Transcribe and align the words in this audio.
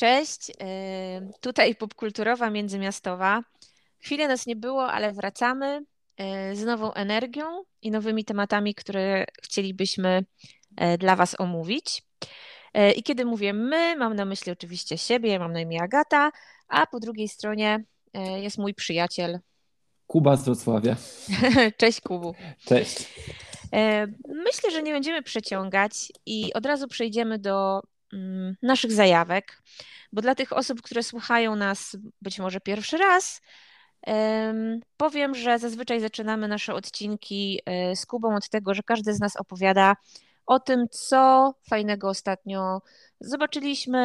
Cześć, 0.00 0.52
tutaj 1.40 1.74
popkulturowa 1.74 2.50
międzymiastowa. 2.50 3.42
Chwilę 3.98 4.28
nas 4.28 4.46
nie 4.46 4.56
było, 4.56 4.92
ale 4.92 5.12
wracamy 5.12 5.84
z 6.52 6.64
nową 6.64 6.92
energią 6.92 7.64
i 7.82 7.90
nowymi 7.90 8.24
tematami, 8.24 8.74
które 8.74 9.24
chcielibyśmy 9.42 10.24
dla 10.98 11.16
Was 11.16 11.40
omówić. 11.40 12.02
I 12.96 13.02
kiedy 13.02 13.24
mówię 13.24 13.52
my, 13.52 13.96
mam 13.96 14.16
na 14.16 14.24
myśli 14.24 14.52
oczywiście 14.52 14.98
siebie, 14.98 15.38
mam 15.38 15.52
na 15.52 15.60
imię 15.60 15.82
Agata, 15.82 16.30
a 16.68 16.86
po 16.86 17.00
drugiej 17.00 17.28
stronie 17.28 17.84
jest 18.36 18.58
mój 18.58 18.74
przyjaciel. 18.74 19.38
Kuba 20.06 20.36
z 20.36 20.44
Wrocławia. 20.44 20.96
Cześć 21.80 22.00
Kubu. 22.00 22.34
Cześć. 22.66 23.08
Myślę, 24.28 24.70
że 24.70 24.82
nie 24.82 24.92
będziemy 24.92 25.22
przeciągać 25.22 26.12
i 26.26 26.52
od 26.52 26.66
razu 26.66 26.88
przejdziemy 26.88 27.38
do 27.38 27.82
naszych 28.62 28.92
zajawek, 28.92 29.62
bo 30.12 30.22
dla 30.22 30.34
tych 30.34 30.52
osób, 30.52 30.82
które 30.82 31.02
słuchają 31.02 31.56
nas 31.56 31.96
być 32.22 32.38
może 32.38 32.60
pierwszy 32.60 32.98
raz, 32.98 33.40
powiem, 34.96 35.34
że 35.34 35.58
zazwyczaj 35.58 36.00
zaczynamy 36.00 36.48
nasze 36.48 36.74
odcinki 36.74 37.60
e, 37.66 37.96
z 37.96 38.06
Kubą 38.06 38.34
od 38.36 38.48
tego, 38.48 38.74
że 38.74 38.82
każdy 38.82 39.14
z 39.14 39.20
nas 39.20 39.36
opowiada 39.36 39.96
o 40.46 40.60
tym, 40.60 40.86
co 40.90 41.54
fajnego 41.68 42.08
ostatnio 42.08 42.82
zobaczyliśmy, 43.20 43.98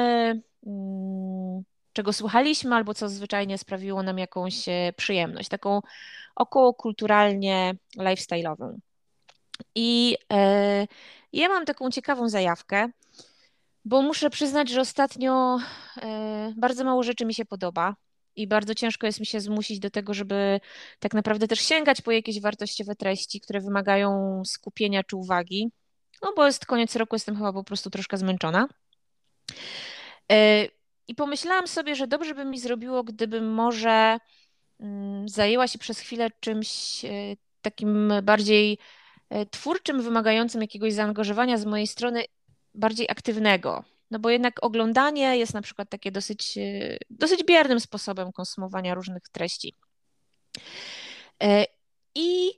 mm, 0.67 1.63
czego 1.93 2.13
słuchaliśmy, 2.13 2.75
albo 2.75 2.93
co 2.93 3.09
zwyczajnie 3.09 3.57
sprawiło 3.57 4.03
nam 4.03 4.17
jakąś 4.17 4.69
e, 4.69 4.93
przyjemność, 4.97 5.49
taką 5.49 5.81
około 6.35 6.73
kulturalnie 6.73 7.75
lifestyle'ową. 7.97 8.77
I 9.75 10.17
e, 10.33 10.87
ja 11.33 11.49
mam 11.49 11.65
taką 11.65 11.89
ciekawą 11.89 12.29
zajawkę, 12.29 12.89
bo 13.85 14.01
muszę 14.01 14.29
przyznać, 14.29 14.69
że 14.69 14.81
ostatnio 14.81 15.57
e, 16.01 16.53
bardzo 16.57 16.83
mało 16.83 17.03
rzeczy 17.03 17.25
mi 17.25 17.33
się 17.33 17.45
podoba 17.45 17.95
i 18.35 18.47
bardzo 18.47 18.75
ciężko 18.75 19.07
jest 19.07 19.19
mi 19.19 19.25
się 19.25 19.39
zmusić 19.39 19.79
do 19.79 19.89
tego, 19.89 20.13
żeby 20.13 20.59
tak 20.99 21.13
naprawdę 21.13 21.47
też 21.47 21.59
sięgać 21.59 22.01
po 22.01 22.11
jakieś 22.11 22.41
wartościowe 22.41 22.95
treści, 22.95 23.41
które 23.41 23.61
wymagają 23.61 24.41
skupienia 24.45 25.03
czy 25.03 25.15
uwagi. 25.15 25.71
No 26.21 26.33
bo 26.35 26.45
jest 26.45 26.65
koniec 26.65 26.95
roku, 26.95 27.15
jestem 27.15 27.35
chyba 27.35 27.53
po 27.53 27.63
prostu 27.63 27.89
troszkę 27.89 28.17
zmęczona. 28.17 28.67
E, 30.31 30.67
I 31.07 31.15
pomyślałam 31.15 31.67
sobie, 31.67 31.95
że 31.95 32.07
dobrze 32.07 32.35
by 32.35 32.45
mi 32.45 32.59
zrobiło, 32.59 33.03
gdybym 33.03 33.53
może 33.53 34.17
mm, 34.79 35.29
zajęła 35.29 35.67
się 35.67 35.79
przez 35.79 35.99
chwilę 35.99 36.29
czymś 36.41 37.01
takim 37.61 38.13
bardziej 38.23 38.77
E, 39.29 39.45
twórczym, 39.45 40.01
wymagającym 40.01 40.61
jakiegoś 40.61 40.93
zaangażowania 40.93 41.57
z 41.57 41.65
mojej 41.65 41.87
strony 41.87 42.23
bardziej 42.75 43.09
aktywnego. 43.09 43.83
No 44.11 44.19
bo 44.19 44.29
jednak 44.29 44.63
oglądanie 44.63 45.37
jest 45.37 45.53
na 45.53 45.61
przykład 45.61 45.89
takie 45.89 46.11
dosyć, 46.11 46.57
e, 46.57 46.97
dosyć 47.09 47.43
biernym 47.43 47.79
sposobem 47.79 48.31
konsumowania 48.31 48.93
różnych 48.93 49.23
treści. 49.31 49.73
E, 51.43 51.65
I 52.15 52.51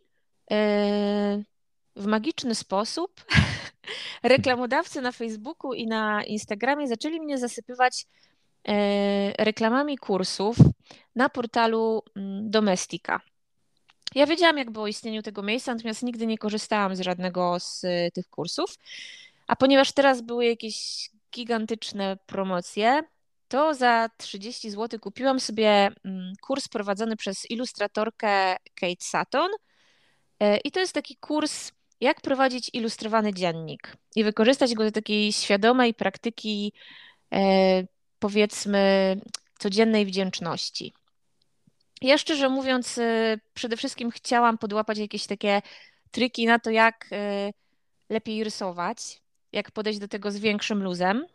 w 1.96 2.06
magiczny 2.06 2.56
sposób 2.56 3.26
reklamodawcy 4.24 5.02
na 5.02 5.12
Facebooku 5.12 5.74
i 5.74 5.88
na 5.88 6.24
Instagramie 6.24 6.88
zaczęli 6.88 7.20
mnie 7.20 7.38
zasypywać 7.38 8.06
reklamami 9.38 9.98
kursów 9.98 10.58
na 11.16 11.30
portalu 11.30 12.04
mm, 12.16 12.50
Domestika. 12.52 13.22
Ja 14.16 14.26
wiedziałam 14.26 14.58
jakby 14.58 14.80
o 14.80 14.88
istnieniu 14.88 15.22
tego 15.22 15.44
miejsca, 15.44 15.74
natomiast 15.74 16.04
nigdy 16.04 16.28
nie 16.28 16.38
korzystałam 16.38 16.96
z 16.96 17.00
żadnego 17.00 17.60
z 17.60 17.82
tych 18.14 18.30
kursów. 18.30 18.76
A 19.48 19.56
ponieważ 19.56 19.92
teraz 19.92 20.22
były 20.22 20.46
jakieś 20.46 21.10
gigantyczne 21.36 22.18
promocje, 22.26 23.04
to 23.48 23.74
za 23.74 24.10
30 24.18 24.70
zł 24.70 25.00
kupiłam 25.00 25.40
sobie 25.40 25.90
mm, 26.06 26.34
kurs 26.42 26.68
prowadzony 26.68 27.16
przez 27.16 27.52
ilustratorkę 27.52 28.56
Kate 28.76 28.96
Sutton. 29.00 29.50
E, 30.40 30.58
I 30.58 30.72
to 30.72 30.80
jest 30.80 30.94
taki 30.94 31.16
kurs, 31.16 31.72
jak 32.02 32.22
prowadzić 32.22 32.70
ilustrowany 32.74 33.34
dziennik 33.34 33.98
i 34.16 34.24
wykorzystać 34.24 34.74
go 34.74 34.84
do 34.84 34.92
takiej 34.92 35.34
świadomej 35.34 35.94
praktyki, 35.94 36.74
e, 37.34 37.84
powiedzmy, 38.20 39.16
codziennej 39.60 40.06
wdzięczności. 40.06 40.94
Ja 42.02 42.18
szczerze 42.18 42.50
mówiąc, 42.50 42.98
y, 42.98 43.40
przede 43.54 43.78
wszystkim 43.78 44.12
chciałam 44.12 44.58
podłapać 44.58 44.98
jakieś 44.98 45.28
takie 45.28 45.62
triki 46.12 46.46
na 46.46 46.60
to, 46.60 46.70
jak 46.70 47.10
lepiej 48.10 48.44
rysować, 48.44 49.22
jak 49.52 49.72
podejść 49.72 50.00
do 50.00 50.08
tego 50.08 50.32
z 50.32 50.38
większym 50.38 50.84
luzem. 50.84 51.26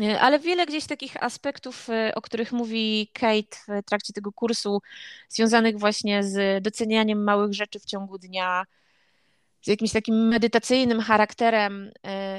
Y, 0.00 0.20
ale 0.20 0.38
wiele 0.38 0.66
gdzieś 0.66 0.86
takich 0.86 1.22
aspektów, 1.22 1.88
o 2.14 2.22
których 2.22 2.52
mówi 2.52 3.10
Kate 3.12 3.56
w 3.68 3.84
trakcie 3.86 4.12
tego 4.12 4.32
kursu, 4.32 4.82
związanych 5.28 5.78
właśnie 5.78 6.24
z 6.24 6.64
docenianiem 6.64 7.24
małych 7.24 7.54
rzeczy 7.54 7.78
w 7.80 7.84
ciągu 7.84 8.18
dnia, 8.18 8.64
z 9.62 9.68
jakimś 9.68 9.92
takim 9.92 10.28
medytacyjnym 10.28 11.00
charakterem 11.00 11.92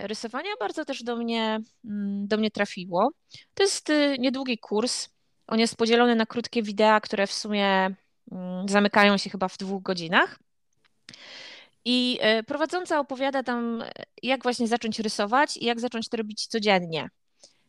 rysowania, 0.03 0.49
bardzo 0.59 0.85
też 0.85 1.03
do 1.03 1.15
mnie, 1.15 1.59
mm, 1.85 2.27
do 2.27 2.37
mnie 2.37 2.51
trafiło. 2.51 3.11
To 3.53 3.63
jest 3.63 3.91
niedługi 4.19 4.57
kurs, 4.57 5.09
on 5.47 5.59
jest 5.59 5.75
podzielony 5.75 6.15
na 6.15 6.25
krótkie 6.25 6.63
wideo, 6.63 7.01
które 7.01 7.27
w 7.27 7.33
sumie 7.33 7.95
mm, 8.31 8.69
zamykają 8.69 9.17
się 9.17 9.29
chyba 9.29 9.47
w 9.47 9.57
dwóch 9.57 9.83
godzinach. 9.83 10.39
I 11.89 12.17
e, 12.21 12.43
prowadząca 12.43 12.99
opowiada 12.99 13.43
tam, 13.43 13.83
jak 14.23 14.43
właśnie 14.43 14.67
zacząć 14.67 14.99
rysować 14.99 15.57
i 15.57 15.65
jak 15.65 15.79
zacząć 15.79 16.09
to 16.09 16.17
robić 16.17 16.47
codziennie, 16.47 17.09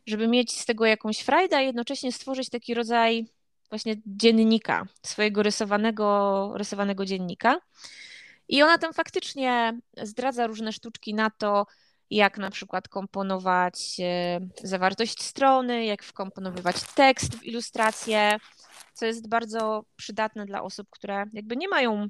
żeby 0.06 0.28
mieć 0.28 0.60
z 0.60 0.66
tego 0.66 0.86
jakąś 0.86 1.20
frajdę, 1.20 1.56
a 1.56 1.60
jednocześnie 1.60 2.12
stworzyć 2.12 2.50
taki 2.50 2.74
rodzaj 2.74 3.26
właśnie 3.70 3.96
dziennika, 4.06 4.86
swojego 5.02 5.42
rysowanego, 5.42 6.50
rysowanego 6.54 7.04
dziennika. 7.04 7.60
I 8.48 8.62
ona 8.62 8.78
tam 8.78 8.92
faktycznie 8.92 9.78
zdradza 10.02 10.46
różne 10.46 10.72
sztuczki 10.72 11.14
na 11.14 11.30
to, 11.30 11.66
jak 12.10 12.38
na 12.38 12.50
przykład 12.50 12.88
komponować 12.88 13.96
e, 14.00 14.40
zawartość 14.62 15.22
strony, 15.22 15.84
jak 15.84 16.02
wkomponowywać 16.02 16.76
tekst 16.94 17.34
w 17.34 17.44
ilustrację, 17.44 18.36
co 18.94 19.06
jest 19.06 19.28
bardzo 19.28 19.84
przydatne 19.96 20.46
dla 20.46 20.62
osób, 20.62 20.86
które 20.90 21.24
jakby 21.32 21.56
nie 21.56 21.68
mają 21.68 22.08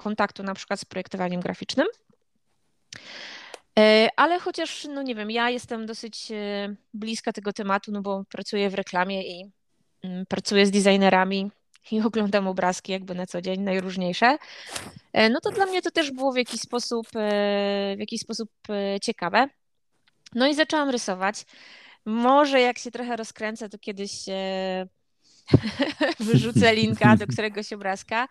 kontaktu 0.00 0.42
na 0.42 0.54
przykład 0.54 0.80
z 0.80 0.84
projektowaniem 0.84 1.40
graficznym. 1.40 1.86
E, 3.78 4.08
ale 4.16 4.40
chociaż, 4.40 4.84
no 4.84 5.02
nie 5.02 5.14
wiem, 5.14 5.30
ja 5.30 5.50
jestem 5.50 5.86
dosyć 5.86 6.32
e, 6.32 6.74
bliska 6.94 7.32
tego 7.32 7.52
tematu, 7.52 7.92
no 7.92 8.02
bo 8.02 8.24
pracuję 8.24 8.70
w 8.70 8.74
reklamie 8.74 9.22
i 9.22 9.50
mm, 10.04 10.26
pracuję 10.26 10.66
z 10.66 10.70
designerami 10.70 11.50
i 11.90 12.00
oglądam 12.08 12.48
obrazki 12.48 12.92
jakby 12.92 13.14
na 13.14 13.26
co 13.26 13.42
dzień, 13.42 13.60
najróżniejsze, 13.60 14.38
e, 15.12 15.30
no 15.30 15.40
to 15.40 15.50
dla 15.50 15.66
mnie 15.66 15.82
to 15.82 15.90
też 15.90 16.10
było 16.10 16.32
w 16.32 16.36
jakiś 16.36 16.60
sposób, 16.60 17.06
w 17.94 17.98
jakiś 17.98 18.20
sposób 18.20 18.50
ciekawe. 19.02 19.48
No 20.34 20.46
i 20.48 20.54
zaczęłam 20.54 20.90
rysować. 20.90 21.44
Może 22.04 22.60
jak 22.60 22.78
się 22.78 22.90
trochę 22.90 23.16
rozkręcę, 23.16 23.68
to 23.68 23.78
kiedyś 23.78 24.12
wyrzucę 26.20 26.74
linka 26.74 27.16
do 27.16 27.26
któregoś 27.26 27.72
obrazka. 27.72 28.28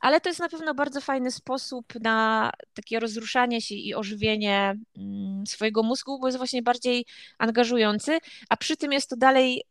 Ale 0.00 0.20
to 0.20 0.28
jest 0.28 0.40
na 0.40 0.48
pewno 0.48 0.74
bardzo 0.74 1.00
fajny 1.00 1.30
sposób 1.30 1.94
na 2.00 2.50
takie 2.74 3.00
rozruszanie 3.00 3.60
się 3.60 3.74
i 3.74 3.94
ożywienie 3.94 4.74
mm, 4.96 5.46
swojego 5.46 5.82
mózgu, 5.82 6.18
bo 6.20 6.26
jest 6.26 6.38
właśnie 6.38 6.62
bardziej 6.62 7.06
angażujący, 7.38 8.18
a 8.48 8.56
przy 8.56 8.76
tym 8.76 8.92
jest 8.92 9.10
to 9.10 9.16
dalej 9.16 9.64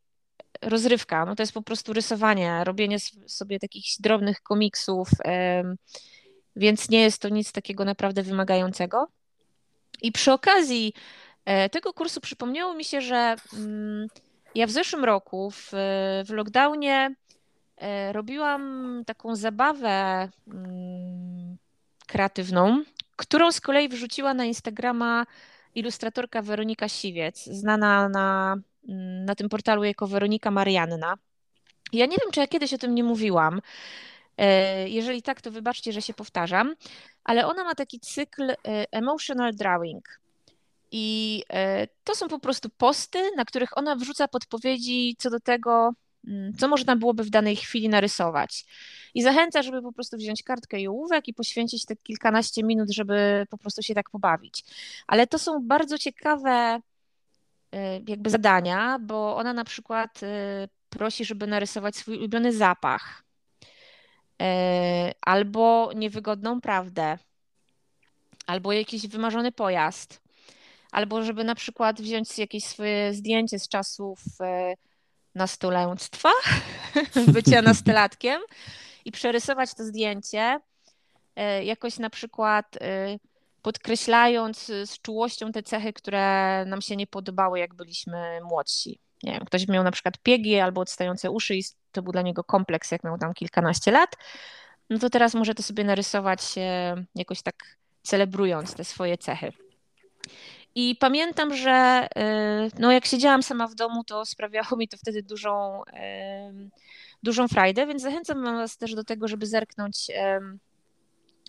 rozrywka, 0.62 1.26
no 1.26 1.36
to 1.36 1.44
jest 1.44 1.54
po 1.54 1.62
prostu 1.62 1.94
rysowanie, 1.94 2.64
robienie 2.64 2.98
sobie 3.28 3.60
takich 3.60 3.86
drobnych 4.00 4.42
komiksów, 4.42 5.10
więc 6.56 6.90
nie 6.90 7.02
jest 7.02 7.22
to 7.22 7.30
nic 7.30 7.52
takiego 7.52 7.86
naprawdę 7.86 8.24
wymagającego. 8.24 9.08
I 10.02 10.12
przy 10.12 10.32
okazji 10.32 10.94
e, 11.46 11.70
tego 11.70 11.94
kursu 11.94 12.22
przypomniało 12.22 12.74
mi 12.74 12.84
się, 12.84 13.02
że 13.02 13.36
mm, 13.54 14.08
ja 14.56 14.68
w 14.68 14.72
zeszłym 14.72 15.06
roku 15.06 15.52
w, 15.52 15.72
w 16.26 16.30
lockdownie 16.30 17.16
robiłam 18.12 19.04
taką 19.06 19.36
zabawę 19.36 20.30
mm, 20.48 21.58
kreatywną, 22.08 22.84
którą 23.16 23.52
z 23.52 23.62
kolei 23.62 23.90
wrzuciła 23.90 24.34
na 24.34 24.46
Instagrama 24.46 25.26
ilustratorka 25.76 26.42
Weronika 26.42 26.90
Siwiec, 26.90 27.46
znana 27.46 28.10
na 28.10 28.58
na 29.26 29.36
tym 29.36 29.50
portalu 29.50 29.84
jako 29.84 30.08
Weronika 30.08 30.52
Marianna. 30.52 31.18
Ja 31.94 32.06
nie 32.06 32.18
wiem, 32.24 32.32
czy 32.32 32.40
ja 32.40 32.48
kiedyś 32.48 32.74
o 32.74 32.78
tym 32.78 32.96
nie 32.96 33.04
mówiłam. 33.04 33.62
E, 34.38 34.90
jeżeli 34.90 35.22
tak, 35.22 35.42
to 35.42 35.52
wybaczcie, 35.52 35.94
że 35.94 36.02
się 36.02 36.14
powtarzam, 36.14 36.76
ale 37.24 37.48
ona 37.48 37.64
ma 37.64 37.76
taki 37.76 38.00
cykl 38.00 38.50
e, 38.50 38.56
Emotional 38.92 39.56
Drawing. 39.56 40.20
I 40.92 41.44
e, 41.54 41.88
to 42.04 42.16
są 42.16 42.28
po 42.28 42.40
prostu 42.40 42.70
posty, 42.70 43.32
na 43.36 43.46
których 43.46 43.78
ona 43.78 43.96
wrzuca 43.96 44.28
podpowiedzi 44.28 45.16
co 45.18 45.30
do 45.30 45.40
tego, 45.40 45.72
mm, 45.82 45.96
co 46.58 46.68
można 46.68 46.96
byłoby 46.96 47.24
w 47.24 47.30
danej 47.30 47.56
chwili 47.56 47.90
narysować. 47.90 48.66
I 49.14 49.22
zachęca, 49.22 49.62
żeby 49.62 49.82
po 49.82 49.92
prostu 49.92 50.18
wziąć 50.18 50.44
kartkę 50.44 50.80
i 50.80 50.88
ołówek 50.88 51.28
i 51.28 51.34
poświęcić 51.34 51.86
te 51.86 51.96
kilkanaście 51.96 52.64
minut, 52.64 52.92
żeby 52.92 53.46
po 53.50 53.58
prostu 53.58 53.84
się 53.84 53.96
tak 53.96 54.10
pobawić. 54.10 54.64
Ale 55.08 55.28
to 55.28 55.40
są 55.40 55.68
bardzo 55.68 55.98
ciekawe 55.98 56.80
jakby 58.08 58.30
zadania, 58.30 59.00
bo 59.00 59.36
ona 59.36 59.54
na 59.54 59.64
przykład 59.64 60.20
prosi, 60.90 61.26
żeby 61.26 61.48
narysować 61.48 61.96
swój 61.96 62.18
ulubiony 62.18 62.54
zapach 62.54 63.24
albo 65.22 65.92
niewygodną 65.96 66.62
prawdę, 66.62 67.18
albo 68.48 68.74
jakiś 68.74 69.08
wymarzony 69.08 69.52
pojazd, 69.52 70.22
albo 70.92 71.24
żeby 71.24 71.44
na 71.44 71.56
przykład 71.56 72.02
wziąć 72.02 72.38
jakieś 72.40 72.64
swoje 72.64 73.14
zdjęcie 73.14 73.60
z 73.60 73.68
czasów 73.68 74.20
nastolenstwa, 75.36 76.30
bycia 77.34 77.62
nastolatkiem 77.62 78.42
i 79.06 79.12
przerysować 79.12 79.74
to 79.74 79.84
zdjęcie 79.84 80.60
e, 81.36 81.64
jakoś 81.64 82.00
na 82.00 82.10
przykład 82.10 82.78
e, 82.82 83.18
podkreślając 83.62 84.66
z 84.66 85.02
czułością 85.02 85.52
te 85.52 85.64
cechy, 85.64 85.94
które 85.94 86.64
nam 86.68 86.82
się 86.82 86.96
nie 86.96 87.08
podobały, 87.08 87.60
jak 87.60 87.74
byliśmy 87.74 88.40
młodsi. 88.44 89.00
Nie 89.24 89.32
wiem, 89.32 89.46
ktoś 89.46 89.68
miał 89.68 89.84
na 89.84 89.92
przykład 89.92 90.18
piegi 90.18 90.60
albo 90.60 90.82
odstające 90.82 91.32
uszy 91.32 91.56
i 91.56 91.64
to 91.92 92.02
był 92.02 92.14
dla 92.14 92.22
niego 92.22 92.44
kompleks, 92.44 92.92
jak 92.92 93.04
miał 93.04 93.18
tam 93.18 93.34
kilkanaście 93.34 93.92
lat, 93.92 94.16
no 94.90 95.00
to 95.00 95.10
teraz 95.10 95.34
może 95.34 95.56
to 95.56 95.64
sobie 95.64 95.84
narysować 95.84 96.42
jakoś 97.16 97.42
tak 97.42 97.56
celebrując 98.04 98.74
te 98.74 98.84
swoje 98.84 99.18
cechy. 99.18 99.54
I 100.80 100.96
pamiętam, 100.96 101.56
że 101.56 102.08
y, 102.18 102.80
no 102.80 102.92
jak 102.92 103.06
siedziałam 103.06 103.44
sama 103.44 103.68
w 103.68 103.76
domu, 103.76 104.04
to 104.04 104.26
sprawiało 104.26 104.78
mi 104.78 104.88
to 104.88 104.98
wtedy 104.98 105.24
dużą, 105.24 105.82
dużą 107.24 107.48
frajdę, 107.48 107.88
więc 107.88 108.02
zachęcam 108.02 108.44
Was 108.44 108.78
też 108.78 108.96
do 108.96 109.04
tego, 109.04 109.28
żeby 109.28 109.46
zerknąć 109.46 110.12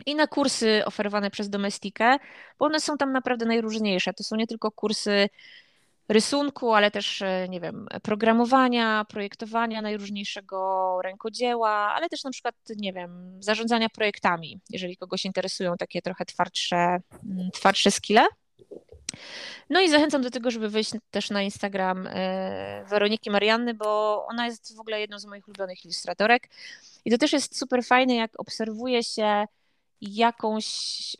i 0.07 0.15
na 0.15 0.27
kursy 0.27 0.83
oferowane 0.85 1.31
przez 1.31 1.51
Domestikę, 1.51 2.17
bo 2.59 2.67
one 2.67 2.81
są 2.81 2.97
tam 2.97 3.13
naprawdę 3.13 3.47
najróżniejsze. 3.47 4.13
To 4.15 4.25
są 4.25 4.37
nie 4.37 4.47
tylko 4.47 4.71
kursy 4.71 5.29
rysunku, 6.09 6.73
ale 6.75 6.91
też, 6.91 7.23
e, 7.23 7.47
nie 7.49 7.61
wiem, 7.61 7.89
programowania, 8.03 9.05
projektowania 9.09 9.83
najróżniejszego 9.83 11.01
rękodzieła, 11.05 11.71
ale 11.71 12.09
też 12.09 12.25
na 12.25 12.31
przykład, 12.31 12.55
nie 12.77 12.93
wiem, 12.93 13.43
zarządzania 13.43 13.89
projektami, 13.89 14.61
jeżeli 14.71 14.97
kogoś 14.97 15.25
interesują 15.25 15.77
takie 15.77 16.03
trochę 16.03 16.25
twardsze, 16.25 16.77
mm, 16.77 17.51
twardsze 17.53 17.91
skille. 17.91 18.27
No 19.71 19.81
i 19.81 19.91
zachęcam 19.91 20.23
do 20.23 20.31
tego, 20.31 20.51
żeby 20.51 20.69
wyjść 20.69 20.91
też 21.11 21.31
na 21.31 21.43
Instagram 21.43 22.07
e, 22.07 22.85
Weroniki 22.89 23.31
Marianny, 23.31 23.75
bo 23.75 24.27
ona 24.27 24.47
jest 24.47 24.77
w 24.77 24.81
ogóle 24.81 25.01
jedną 25.01 25.19
z 25.19 25.27
moich 25.27 25.49
ulubionych 25.49 25.85
ilustratorek. 25.85 26.49
I 27.05 27.11
to 27.11 27.19
też 27.19 27.33
jest 27.33 27.59
super 27.59 27.85
fajne, 27.85 28.15
jak 28.15 28.41
obserwuje 28.41 29.05
się 29.05 29.47
jakąś, 30.01 31.17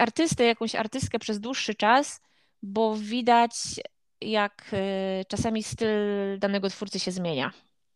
artystę, 0.00 0.44
jakąś 0.44 0.74
artystkę 0.74 1.18
przez 1.18 1.40
dłuższy 1.40 1.74
czas, 1.74 2.20
bo 2.62 2.96
widać, 2.96 3.52
jak 4.20 4.70
e, 4.72 5.24
czasami 5.24 5.62
styl 5.62 5.88
danego 6.38 6.70
twórcy 6.70 7.00
się 7.00 7.10
zmienia 7.10 7.52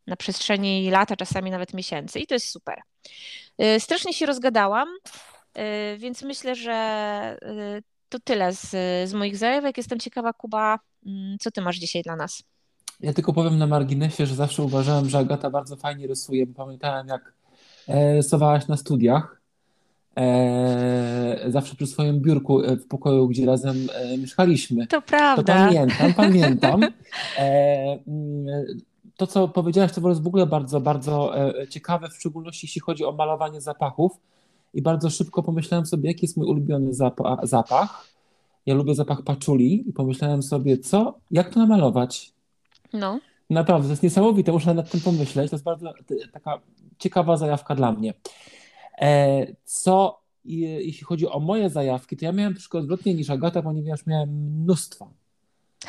na 0.06 0.16
przestrzeni 0.16 0.90
lata, 0.90 1.16
czasami 1.16 1.50
nawet 1.50 1.74
miesięcy. 1.74 2.20
I 2.20 2.26
to 2.26 2.34
jest 2.34 2.48
super. 2.48 2.82
E, 3.58 3.80
strasznie 3.80 4.12
się 4.12 4.26
rozgadałam, 4.26 4.88
więc 5.98 6.22
myślę, 6.22 6.54
że 6.54 7.36
to 8.12 8.20
tyle 8.20 8.52
z, 8.52 8.70
z 9.10 9.14
moich 9.14 9.36
zajawek. 9.36 9.76
Jestem 9.76 9.98
ciekawa, 9.98 10.32
Kuba, 10.32 10.78
mm, 11.06 11.36
co 11.40 11.50
ty 11.50 11.60
masz 11.60 11.76
dzisiaj 11.76 12.02
dla 12.02 12.16
nas? 12.16 12.42
Ja 13.00 13.12
tylko 13.12 13.32
powiem 13.32 13.58
na 13.58 13.66
marginesie, 13.66 14.26
że 14.26 14.34
zawsze 14.34 14.62
uważałem, 14.62 15.08
że 15.08 15.18
Agata 15.18 15.50
bardzo 15.50 15.76
fajnie 15.76 16.06
rysuje, 16.06 16.46
bo 16.46 16.54
pamiętałem, 16.64 17.08
jak 17.08 17.32
e, 17.88 18.14
rysowałaś 18.14 18.68
na 18.68 18.76
studiach. 18.76 19.40
E, 20.16 21.44
zawsze 21.48 21.74
przy 21.76 21.86
swoim 21.86 22.20
biurku 22.20 22.62
e, 22.62 22.76
w 22.76 22.86
pokoju, 22.86 23.28
gdzie 23.28 23.46
razem 23.46 23.76
mieszkaliśmy. 24.18 24.86
To 24.86 25.02
prawda. 25.02 25.42
To 25.42 25.52
pamiętam, 25.52 26.14
pamiętam. 26.14 26.80
Mm, 27.36 28.46
to, 29.16 29.26
co 29.26 29.48
powiedziałaś, 29.48 29.92
to 29.92 30.08
jest 30.08 30.22
w 30.22 30.26
ogóle 30.26 30.46
bardzo, 30.46 30.80
bardzo 30.80 31.34
ciekawe, 31.68 32.08
w 32.08 32.14
szczególności 32.14 32.66
jeśli 32.66 32.80
chodzi 32.80 33.04
o 33.04 33.12
malowanie 33.12 33.60
zapachów 33.60 34.12
i 34.74 34.82
bardzo 34.82 35.10
szybko 35.10 35.42
pomyślałem 35.42 35.86
sobie, 35.86 36.08
jaki 36.08 36.24
jest 36.24 36.36
mój 36.36 36.46
ulubiony 36.46 36.94
zapach. 37.42 38.06
Ja 38.66 38.74
lubię 38.74 38.94
zapach 38.94 39.22
paczuli 39.22 39.88
i 39.88 39.92
pomyślałem 39.92 40.42
sobie, 40.42 40.78
co, 40.78 41.18
jak 41.30 41.50
to 41.50 41.60
namalować? 41.60 42.32
No. 42.92 43.20
Naprawdę, 43.50 43.86
to 43.88 43.92
jest 43.92 44.02
niesamowite, 44.02 44.52
muszę 44.52 44.74
nad 44.74 44.90
tym 44.90 45.00
pomyśleć. 45.00 45.50
To 45.50 45.56
jest 45.56 45.64
bardzo 45.64 45.92
taka 46.32 46.60
ciekawa 46.98 47.36
zajawka 47.36 47.74
dla 47.74 47.92
mnie. 47.92 48.14
E, 49.00 49.46
co 49.64 50.22
jeśli 50.44 51.04
chodzi 51.04 51.28
o 51.28 51.40
moje 51.40 51.70
zajawki, 51.70 52.16
to 52.16 52.24
ja 52.24 52.32
miałem 52.32 52.54
troszkę 52.54 52.78
odwrotnie 52.78 53.14
niż 53.14 53.30
Agata, 53.30 53.62
ponieważ 53.62 54.06
miałem 54.06 54.30
mnóstwo 54.30 55.10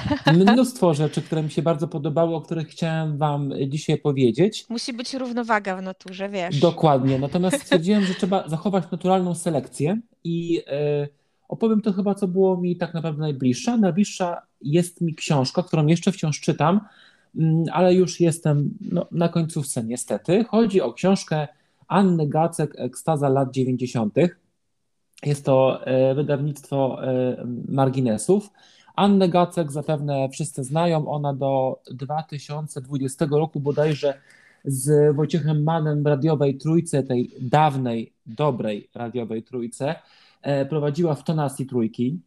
mnóstwo 0.53 0.93
rzeczy, 0.93 1.21
które 1.21 1.43
mi 1.43 1.51
się 1.51 1.61
bardzo 1.61 1.87
podobały, 1.87 2.35
o 2.35 2.41
których 2.41 2.67
chciałem 2.67 3.17
Wam 3.17 3.53
dzisiaj 3.67 3.97
powiedzieć. 3.97 4.65
Musi 4.69 4.93
być 4.93 5.13
równowaga 5.13 5.77
w 5.77 5.81
naturze, 5.81 6.29
wiesz. 6.29 6.59
Dokładnie. 6.59 7.19
Natomiast 7.19 7.61
stwierdziłem, 7.63 8.03
że 8.03 8.13
trzeba 8.13 8.49
zachować 8.49 8.91
naturalną 8.91 9.35
selekcję 9.35 9.99
i 10.23 10.61
e, 10.67 11.07
opowiem 11.49 11.81
to 11.81 11.93
chyba, 11.93 12.15
co 12.15 12.27
było 12.27 12.57
mi 12.57 12.77
tak 12.77 12.93
naprawdę 12.93 13.21
najbliższa. 13.21 13.77
Najbliższa 13.77 14.41
jest 14.61 15.01
mi 15.01 15.15
książka, 15.15 15.63
którą 15.63 15.85
jeszcze 15.85 16.11
wciąż 16.11 16.39
czytam, 16.39 16.79
mm, 17.35 17.63
ale 17.71 17.93
już 17.93 18.19
jestem 18.19 18.77
no, 18.81 19.07
na 19.11 19.29
końcówce 19.29 19.83
niestety. 19.83 20.43
Chodzi 20.43 20.81
o 20.81 20.93
książkę 20.93 21.47
Anny 21.87 22.27
Gacek, 22.27 22.73
Ekstaza 22.77 23.29
lat 23.29 23.51
90. 23.51 24.13
Jest 25.25 25.45
to 25.45 25.85
e, 25.85 26.15
wydawnictwo 26.15 27.07
e, 27.07 27.45
marginesów. 27.67 28.49
Annę 28.95 29.29
Gacek 29.29 29.71
zapewne 29.71 30.29
wszyscy 30.29 30.63
znają. 30.63 31.07
Ona 31.07 31.33
do 31.33 31.79
2020 31.91 33.25
roku 33.31 33.59
bodajże 33.59 34.13
z 34.65 35.15
Wojciechem 35.15 35.63
Manem 35.63 36.03
w 36.03 36.05
radiowej 36.05 36.57
trójce, 36.57 37.03
tej 37.03 37.31
dawnej, 37.41 38.13
dobrej 38.25 38.89
radiowej 38.95 39.43
trójce, 39.43 39.95
e, 40.41 40.65
prowadziła 40.65 41.15
w 41.15 41.23
tonacji 41.23 41.65
trójki. 41.65 42.19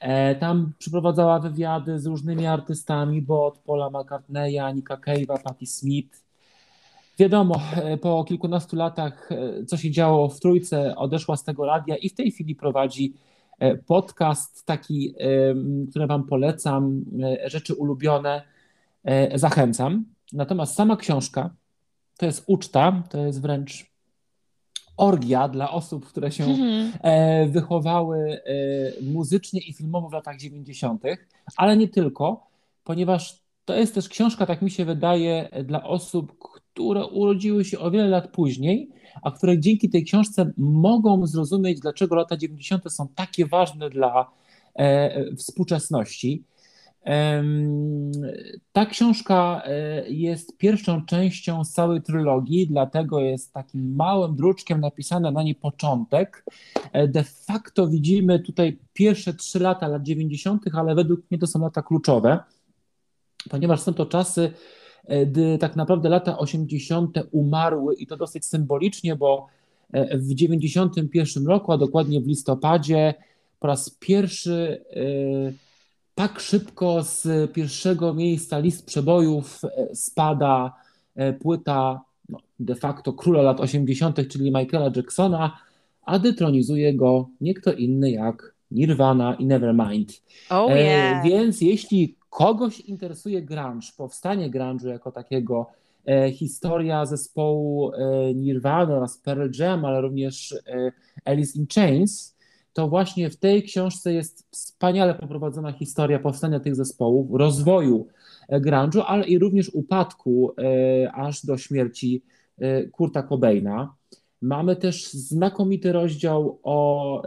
E, 0.00 0.34
tam 0.34 0.72
przeprowadzała 0.78 1.38
wywiady 1.38 2.00
z 2.00 2.06
różnymi 2.06 2.46
artystami, 2.46 3.22
bo 3.22 3.46
od 3.46 3.58
Paula 3.58 3.90
McCartneya, 3.90 4.74
Nika 4.74 4.96
Cave'a, 4.96 5.42
Patti 5.42 5.66
Smith. 5.66 6.24
Wiadomo, 7.18 7.60
e, 7.76 7.96
po 7.96 8.24
kilkunastu 8.24 8.76
latach, 8.76 9.28
co 9.66 9.76
się 9.76 9.90
działo 9.90 10.28
w 10.28 10.40
trójce, 10.40 10.96
odeszła 10.96 11.36
z 11.36 11.44
tego 11.44 11.66
radia 11.66 11.96
i 11.96 12.08
w 12.08 12.14
tej 12.14 12.30
chwili 12.30 12.54
prowadzi 12.54 13.12
podcast 13.86 14.66
taki, 14.66 15.14
który 15.90 16.06
Wam 16.06 16.24
polecam, 16.24 17.04
e, 17.22 17.50
rzeczy 17.50 17.74
ulubione, 17.74 18.42
e, 19.04 19.38
zachęcam. 19.38 20.04
Natomiast 20.32 20.74
sama 20.74 20.96
książka 20.96 21.50
to 22.16 22.26
jest 22.26 22.44
uczta, 22.46 23.02
to 23.10 23.26
jest 23.26 23.42
wręcz 23.42 23.94
orgia 24.96 25.48
dla 25.48 25.70
osób, 25.70 26.06
które 26.06 26.32
się 26.32 26.44
mhm. 26.44 27.50
wychowały 27.50 28.40
muzycznie 29.02 29.60
i 29.60 29.72
filmowo 29.72 30.08
w 30.08 30.12
latach 30.12 30.36
90., 30.36 31.02
ale 31.56 31.76
nie 31.76 31.88
tylko, 31.88 32.46
ponieważ 32.84 33.40
to 33.64 33.74
jest 33.74 33.94
też 33.94 34.08
książka, 34.08 34.46
tak 34.46 34.62
mi 34.62 34.70
się 34.70 34.84
wydaje, 34.84 35.48
dla 35.64 35.82
osób, 35.82 36.36
które 36.74 37.06
urodziły 37.06 37.64
się 37.64 37.78
o 37.78 37.90
wiele 37.90 38.08
lat 38.08 38.28
później 38.28 38.90
a 39.22 39.30
które 39.30 39.58
dzięki 39.58 39.90
tej 39.90 40.04
książce 40.04 40.52
mogą 40.56 41.26
zrozumieć, 41.26 41.80
dlaczego 41.80 42.14
lata 42.14 42.36
90. 42.36 42.92
są 42.92 43.08
takie 43.08 43.46
ważne 43.46 43.90
dla 43.90 44.30
e, 44.74 45.34
współczesności. 45.36 46.44
Ta 48.72 48.86
książka 48.86 49.62
e, 49.64 50.10
jest 50.10 50.56
pierwszą 50.58 51.06
częścią 51.06 51.64
całej 51.64 52.02
trylogii, 52.02 52.66
dlatego 52.66 53.20
jest 53.20 53.52
takim 53.52 53.94
małym 53.94 54.36
druczkiem 54.36 54.80
napisane 54.80 55.32
na 55.32 55.42
niej 55.42 55.54
początek. 55.54 56.44
E, 56.92 57.08
de 57.08 57.24
facto 57.24 57.88
widzimy 57.88 58.40
tutaj 58.40 58.78
pierwsze 58.92 59.34
trzy 59.34 59.58
lata 59.58 59.88
lat 59.88 60.02
90., 60.02 60.62
ale 60.72 60.94
według 60.94 61.20
mnie 61.30 61.38
to 61.38 61.46
są 61.46 61.60
lata 61.60 61.82
kluczowe, 61.82 62.38
ponieważ 63.50 63.80
są 63.80 63.94
to 63.94 64.06
czasy, 64.06 64.52
E, 64.52 64.83
gdy 65.26 65.58
tak 65.58 65.76
naprawdę 65.76 66.08
lata 66.08 66.38
80. 66.38 67.18
umarły 67.30 67.94
i 67.94 68.06
to 68.06 68.16
dosyć 68.16 68.44
symbolicznie, 68.44 69.16
bo 69.16 69.46
e, 69.92 70.18
w 70.18 70.34
91 70.34 71.46
roku, 71.46 71.72
a 71.72 71.78
dokładnie 71.78 72.20
w 72.20 72.26
listopadzie, 72.26 73.14
po 73.60 73.66
raz 73.66 73.90
pierwszy 73.90 74.84
e, 74.90 75.00
tak 76.14 76.40
szybko 76.40 77.02
z 77.02 77.52
pierwszego 77.52 78.14
miejsca 78.14 78.58
list 78.58 78.86
przebojów 78.86 79.60
spada 79.94 80.74
płyta 81.40 82.00
no, 82.28 82.38
de 82.60 82.74
facto 82.74 83.12
króla 83.12 83.42
lat 83.42 83.60
80., 83.60 84.28
czyli 84.28 84.52
Michaela 84.52 84.90
Jacksona, 84.96 85.58
a 86.02 86.18
detronizuje 86.18 86.94
go 86.94 87.28
nie 87.40 87.54
kto 87.54 87.72
inny 87.72 88.10
jak 88.10 88.54
Nirvana 88.70 89.34
i 89.34 89.46
Nevermind. 89.46 90.22
Oh, 90.50 90.74
yeah. 90.74 91.24
Więc 91.24 91.60
jeśli 91.60 92.16
kogoś 92.34 92.80
interesuje 92.80 93.42
grunge, 93.42 93.86
powstanie 93.96 94.50
grunge'u 94.50 94.88
jako 94.88 95.12
takiego, 95.12 95.66
e, 96.06 96.32
historia 96.32 97.06
zespołu 97.06 97.92
e, 97.92 98.34
Nirvana 98.34 98.96
oraz 98.96 99.18
Pearl 99.18 99.50
Jam, 99.58 99.84
ale 99.84 100.00
również 100.00 100.52
e, 100.52 100.92
Alice 101.24 101.58
in 101.58 101.66
Chains, 101.74 102.36
to 102.72 102.88
właśnie 102.88 103.30
w 103.30 103.36
tej 103.36 103.62
książce 103.62 104.12
jest 104.12 104.46
wspaniale 104.50 105.14
poprowadzona 105.14 105.72
historia 105.72 106.18
powstania 106.18 106.60
tych 106.60 106.76
zespołów, 106.76 107.28
rozwoju 107.32 108.06
grunge'u, 108.50 109.02
ale 109.06 109.26
i 109.26 109.38
również 109.38 109.70
upadku 109.74 110.54
aż 111.12 111.46
do 111.46 111.58
śmierci 111.58 112.22
Kurta 112.92 113.22
Cobaina. 113.22 113.94
Mamy 114.42 114.76
też 114.76 115.12
znakomity 115.12 115.92
rozdział 115.92 116.58
o 116.62 117.22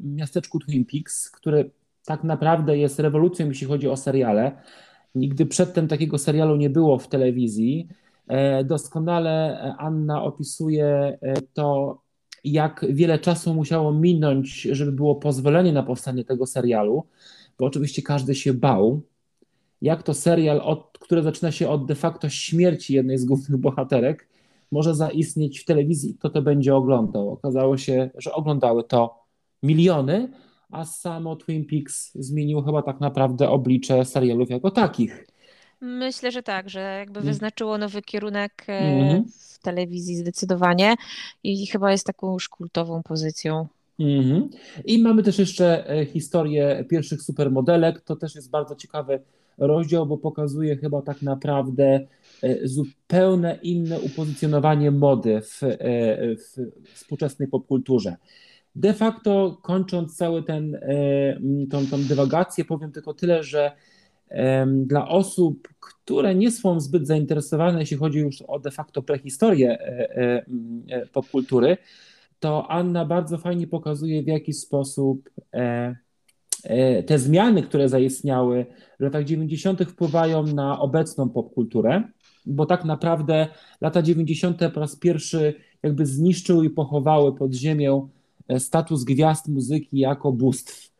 miasteczku 0.00 0.58
Twin 0.58 0.84
Peaks, 0.84 1.30
który 1.30 1.70
tak 2.04 2.24
naprawdę 2.24 2.78
jest 2.78 2.98
rewolucją, 2.98 3.48
jeśli 3.48 3.66
chodzi 3.66 3.88
o 3.88 3.96
seriale. 3.96 4.52
Nigdy 5.14 5.46
przedtem 5.46 5.88
takiego 5.88 6.18
serialu 6.18 6.56
nie 6.56 6.70
było 6.70 6.98
w 6.98 7.08
telewizji. 7.08 7.88
E, 8.28 8.64
doskonale 8.64 9.60
Anna 9.78 10.22
opisuje 10.22 10.86
e, 10.86 11.34
to, 11.54 11.98
jak 12.44 12.86
wiele 12.88 13.18
czasu 13.18 13.54
musiało 13.54 13.92
minąć, 13.92 14.62
żeby 14.62 14.92
było 14.92 15.14
pozwolenie 15.14 15.72
na 15.72 15.82
powstanie 15.82 16.24
tego 16.24 16.46
serialu, 16.46 17.06
bo 17.58 17.66
oczywiście 17.66 18.02
każdy 18.02 18.34
się 18.34 18.54
bał. 18.54 19.02
Jak 19.82 20.02
to 20.02 20.14
serial, 20.14 20.60
od, 20.64 20.98
który 21.00 21.22
zaczyna 21.22 21.50
się 21.50 21.68
od 21.68 21.86
de 21.86 21.94
facto 21.94 22.28
śmierci 22.28 22.94
jednej 22.94 23.18
z 23.18 23.24
głównych 23.24 23.60
bohaterek, 23.60 24.28
może 24.72 24.94
zaistnieć 24.94 25.60
w 25.60 25.64
telewizji, 25.64 26.14
kto 26.14 26.30
to 26.30 26.42
będzie 26.42 26.74
oglądał. 26.74 27.30
Okazało 27.30 27.76
się, 27.76 28.10
że 28.14 28.32
oglądały 28.32 28.84
to 28.84 29.24
miliony, 29.62 30.28
a 30.72 30.84
samo 30.84 31.36
Twin 31.36 31.66
Peaks 31.66 32.10
zmieniło 32.14 32.62
chyba 32.62 32.82
tak 32.82 33.00
naprawdę 33.00 33.48
oblicze 33.48 34.04
serialów 34.04 34.50
jako 34.50 34.70
takich. 34.70 35.26
Myślę, 35.80 36.32
że 36.32 36.42
tak, 36.42 36.70
że 36.70 36.80
jakby 36.80 37.20
mm. 37.20 37.32
wyznaczyło 37.32 37.78
nowy 37.78 38.02
kierunek 38.02 38.64
mm. 38.68 39.24
w 39.24 39.58
telewizji 39.58 40.16
zdecydowanie 40.16 40.94
i 41.42 41.66
chyba 41.66 41.92
jest 41.92 42.06
taką 42.06 42.32
już 42.32 42.48
kultową 42.48 43.02
pozycją. 43.02 43.66
Mm. 43.98 44.48
I 44.84 44.98
mamy 44.98 45.22
też 45.22 45.38
jeszcze 45.38 45.90
e, 45.90 46.06
historię 46.06 46.84
pierwszych 46.88 47.22
supermodelek. 47.22 48.00
To 48.00 48.16
też 48.16 48.34
jest 48.34 48.50
bardzo 48.50 48.74
ciekawy 48.74 49.20
rozdział, 49.58 50.06
bo 50.06 50.18
pokazuje 50.18 50.76
chyba 50.76 51.02
tak 51.02 51.22
naprawdę 51.22 52.06
e, 52.42 52.68
zupełnie 52.68 53.58
inne 53.62 54.00
upozycjonowanie 54.00 54.90
mody 54.90 55.40
w, 55.40 55.60
w 56.38 56.94
współczesnej 56.94 57.48
popkulturze. 57.48 58.16
De 58.74 58.94
facto 58.94 59.58
kończąc 59.62 60.16
cały 60.16 60.42
ten, 60.42 60.74
e, 60.74 60.80
tą, 61.70 61.86
tą 61.86 62.02
dywagację, 62.02 62.64
powiem 62.64 62.92
tylko 62.92 63.14
tyle, 63.14 63.42
że 63.42 63.72
dla 64.66 65.08
osób, 65.08 65.68
które 65.80 66.34
nie 66.34 66.50
są 66.50 66.80
zbyt 66.80 67.06
zainteresowane, 67.06 67.80
jeśli 67.80 67.96
chodzi 67.96 68.18
już 68.18 68.42
o 68.42 68.58
de 68.58 68.70
facto 68.70 69.02
prehistorię 69.02 69.70
e, 69.80 70.44
e, 70.90 71.06
popkultury, 71.06 71.76
to 72.40 72.70
Anna 72.70 73.04
bardzo 73.04 73.38
fajnie 73.38 73.66
pokazuje, 73.66 74.22
w 74.22 74.26
jaki 74.26 74.52
sposób 74.52 75.30
te 77.06 77.18
zmiany, 77.18 77.62
które 77.62 77.88
zaistniały 77.88 78.66
w 79.00 79.02
latach 79.02 79.24
90., 79.24 79.82
wpływają 79.82 80.42
na 80.42 80.80
obecną 80.80 81.28
popkulturę, 81.28 82.02
bo 82.46 82.66
tak 82.66 82.84
naprawdę 82.84 83.48
lata 83.80 84.02
90. 84.02 84.60
po 84.74 84.80
raz 84.80 84.96
pierwszy 84.96 85.54
jakby 85.82 86.06
zniszczyły 86.06 86.66
i 86.66 86.70
pochowały 86.70 87.36
pod 87.36 87.54
ziemią 87.54 88.08
E, 88.08 88.21
status 88.58 89.04
gwiazd 89.04 89.48
muzyki 89.48 89.98
jako 89.98 90.32
bóstw. 90.32 90.92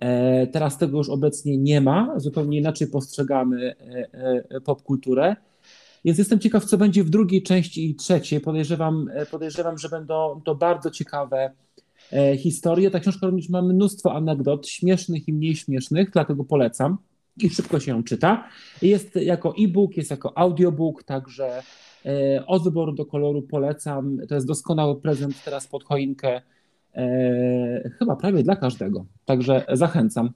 E, 0.00 0.46
teraz 0.46 0.78
tego 0.78 0.98
już 0.98 1.08
obecnie 1.08 1.58
nie 1.58 1.80
ma, 1.80 2.14
zupełnie 2.16 2.58
inaczej 2.58 2.86
postrzegamy 2.86 3.74
e, 4.52 4.60
popkulturę. 4.60 5.36
Więc 6.04 6.18
jestem 6.18 6.38
ciekaw, 6.38 6.64
co 6.64 6.78
będzie 6.78 7.04
w 7.04 7.10
drugiej 7.10 7.42
części 7.42 7.90
i 7.90 7.94
trzeciej. 7.94 8.40
Podejrzewam, 8.40 9.10
podejrzewam 9.30 9.78
że 9.78 9.88
będą 9.88 10.40
to 10.44 10.54
bardzo 10.54 10.90
ciekawe 10.90 11.50
historie. 12.38 12.90
Ta 12.90 13.00
książka 13.00 13.26
również 13.26 13.48
ma 13.48 13.62
mnóstwo 13.62 14.14
anegdot, 14.14 14.68
śmiesznych 14.68 15.28
i 15.28 15.32
mniej 15.32 15.56
śmiesznych, 15.56 16.10
dlatego 16.10 16.44
polecam 16.44 16.98
i 17.36 17.50
szybko 17.50 17.80
się 17.80 17.90
ją 17.90 18.02
czyta. 18.02 18.48
Jest 18.82 19.16
jako 19.16 19.54
e-book, 19.58 19.96
jest 19.96 20.10
jako 20.10 20.38
audiobook, 20.38 21.02
także 21.02 21.62
od 22.46 22.64
wyboru 22.64 22.92
do 22.92 23.06
koloru 23.06 23.42
polecam. 23.42 24.18
To 24.28 24.34
jest 24.34 24.46
doskonały 24.46 25.00
prezent 25.00 25.44
teraz 25.44 25.66
pod 25.66 25.84
choinkę 25.84 26.36
e, 26.36 26.42
chyba 27.98 28.16
prawie 28.16 28.42
dla 28.42 28.56
każdego. 28.56 29.06
Także 29.24 29.64
zachęcam. 29.72 30.30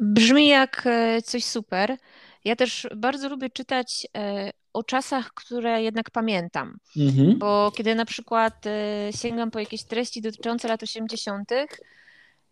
Brzmi 0.00 0.48
jak 0.48 0.82
e, 0.86 1.22
coś 1.22 1.44
super. 1.44 1.96
Ja 2.44 2.56
też 2.56 2.88
bardzo 2.96 3.28
lubię 3.28 3.50
czytać 3.50 4.06
e, 4.16 4.50
o 4.72 4.82
czasach, 4.82 5.34
które 5.34 5.82
jednak 5.82 6.10
pamiętam. 6.10 6.78
Mhm. 6.96 7.38
Bo 7.38 7.72
kiedy 7.76 7.94
na 7.94 8.04
przykład 8.04 8.66
e, 8.66 9.10
sięgam 9.12 9.50
po 9.50 9.58
jakieś 9.58 9.84
treści 9.84 10.22
dotyczące 10.22 10.68
lat 10.68 10.82
80., 10.82 11.50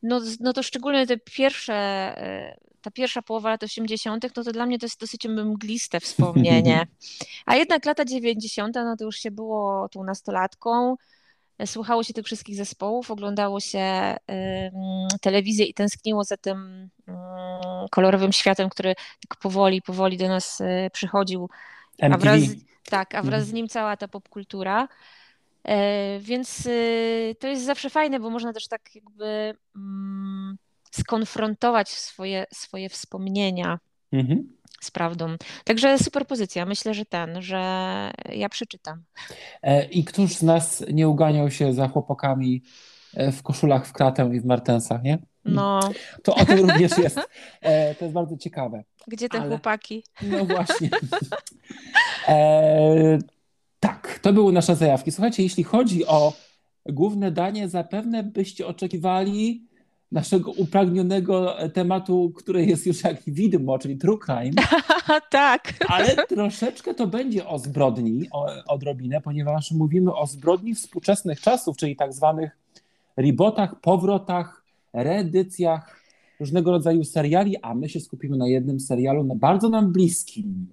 no, 0.02 0.20
no 0.40 0.52
to 0.52 0.62
szczególnie 0.62 1.06
te 1.06 1.16
pierwsze, 1.18 1.74
ta 2.82 2.90
pierwsza 2.90 3.22
połowa 3.22 3.50
lat 3.50 3.62
80., 3.62 4.26
no 4.36 4.44
to 4.44 4.52
dla 4.52 4.66
mnie 4.66 4.78
to 4.78 4.86
jest 4.86 5.00
dosyć 5.00 5.28
mgliste 5.28 6.00
wspomnienie. 6.00 6.86
A 7.46 7.56
jednak 7.56 7.84
lata 7.84 8.04
90., 8.04 8.74
no 8.74 8.96
to 8.96 9.04
już 9.04 9.16
się 9.16 9.30
było 9.30 9.88
tą 9.88 10.04
nastolatką, 10.04 10.96
słuchało 11.66 12.02
się 12.02 12.12
tych 12.14 12.26
wszystkich 12.26 12.56
zespołów, 12.56 13.10
oglądało 13.10 13.60
się 13.60 14.16
telewizję 15.20 15.66
i 15.66 15.74
tęskniło 15.74 16.24
za 16.24 16.36
tym 16.36 16.90
kolorowym 17.90 18.32
światem, 18.32 18.68
który 18.68 18.94
tak 19.28 19.38
powoli, 19.40 19.82
powoli 19.82 20.16
do 20.16 20.28
nas 20.28 20.60
y, 20.60 20.90
przychodził. 20.92 21.48
A 22.02 22.18
wraz, 22.18 22.40
tak, 22.84 23.14
a 23.14 23.22
wraz 23.22 23.40
mhm. 23.40 23.44
z 23.44 23.52
nim 23.52 23.68
cała 23.68 23.96
ta 23.96 24.08
popkultura. 24.08 24.88
E, 25.64 26.18
więc 26.20 26.66
y, 26.66 27.36
to 27.40 27.48
jest 27.48 27.64
zawsze 27.64 27.90
fajne, 27.90 28.20
bo 28.20 28.30
można 28.30 28.52
też 28.52 28.68
tak 28.68 28.94
jakby 28.94 29.54
skonfrontować 30.90 31.88
swoje, 31.88 32.46
swoje 32.52 32.88
wspomnienia. 32.88 33.78
Mhm 34.12 34.54
z 34.84 34.90
prawdą. 34.90 35.36
Także 35.64 35.98
super 35.98 36.26
pozycja. 36.26 36.66
Myślę, 36.66 36.94
że 36.94 37.04
ten, 37.04 37.42
że 37.42 37.60
ja 38.32 38.48
przeczytam. 38.48 39.04
E, 39.62 39.84
I 39.84 40.04
któż 40.04 40.34
z 40.34 40.42
nas 40.42 40.84
nie 40.92 41.08
uganiał 41.08 41.50
się 41.50 41.72
za 41.72 41.88
chłopakami 41.88 42.62
e, 43.14 43.32
w 43.32 43.42
koszulach 43.42 43.86
w 43.86 43.92
kratę 43.92 44.30
i 44.34 44.40
w 44.40 44.44
martensach, 44.44 45.02
nie? 45.02 45.18
No. 45.44 45.80
To 46.22 46.34
o 46.34 46.44
tym 46.44 46.58
również 46.58 46.98
jest. 46.98 47.20
E, 47.60 47.94
to 47.94 48.04
jest 48.04 48.14
bardzo 48.14 48.36
ciekawe. 48.36 48.84
Gdzie 49.08 49.28
te 49.28 49.40
Ale... 49.40 49.48
chłopaki? 49.48 50.04
No 50.22 50.44
właśnie. 50.44 50.90
E, 52.28 53.18
tak, 53.80 54.18
to 54.22 54.32
były 54.32 54.52
nasze 54.52 54.76
zajawki. 54.76 55.12
Słuchajcie, 55.12 55.42
jeśli 55.42 55.64
chodzi 55.64 56.06
o 56.06 56.32
główne 56.86 57.30
danie, 57.30 57.68
zapewne 57.68 58.22
byście 58.22 58.66
oczekiwali 58.66 59.68
naszego 60.12 60.50
upragnionego 60.50 61.56
tematu, 61.72 62.32
który 62.36 62.66
jest 62.66 62.86
już 62.86 63.04
jak 63.04 63.22
widmo, 63.26 63.78
czyli 63.78 63.96
true 63.96 64.18
crime. 64.26 64.62
tak. 65.30 65.74
Ale 65.88 66.26
troszeczkę 66.26 66.94
to 66.94 67.06
będzie 67.06 67.46
o 67.46 67.58
zbrodni, 67.58 68.28
o, 68.32 68.46
odrobinę, 68.66 69.20
ponieważ 69.20 69.72
mówimy 69.72 70.14
o 70.14 70.26
zbrodni 70.26 70.74
współczesnych 70.74 71.40
czasów, 71.40 71.76
czyli 71.76 71.96
tak 71.96 72.12
zwanych 72.12 72.58
rebotach, 73.16 73.80
powrotach, 73.80 74.64
reedycjach 74.92 76.00
różnego 76.40 76.70
rodzaju 76.70 77.04
seriali, 77.04 77.56
a 77.62 77.74
my 77.74 77.88
się 77.88 78.00
skupimy 78.00 78.36
na 78.36 78.48
jednym 78.48 78.80
serialu 78.80 79.34
bardzo 79.34 79.68
nam 79.68 79.92
bliskim. 79.92 80.66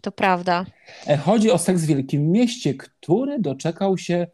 To 0.00 0.12
prawda. 0.12 0.66
E, 1.06 1.16
chodzi 1.16 1.50
o 1.50 1.58
Seks 1.58 1.82
w 1.82 1.86
Wielkim 1.86 2.32
Mieście, 2.32 2.74
który 2.74 3.38
doczekał 3.38 3.98
się, 3.98 4.26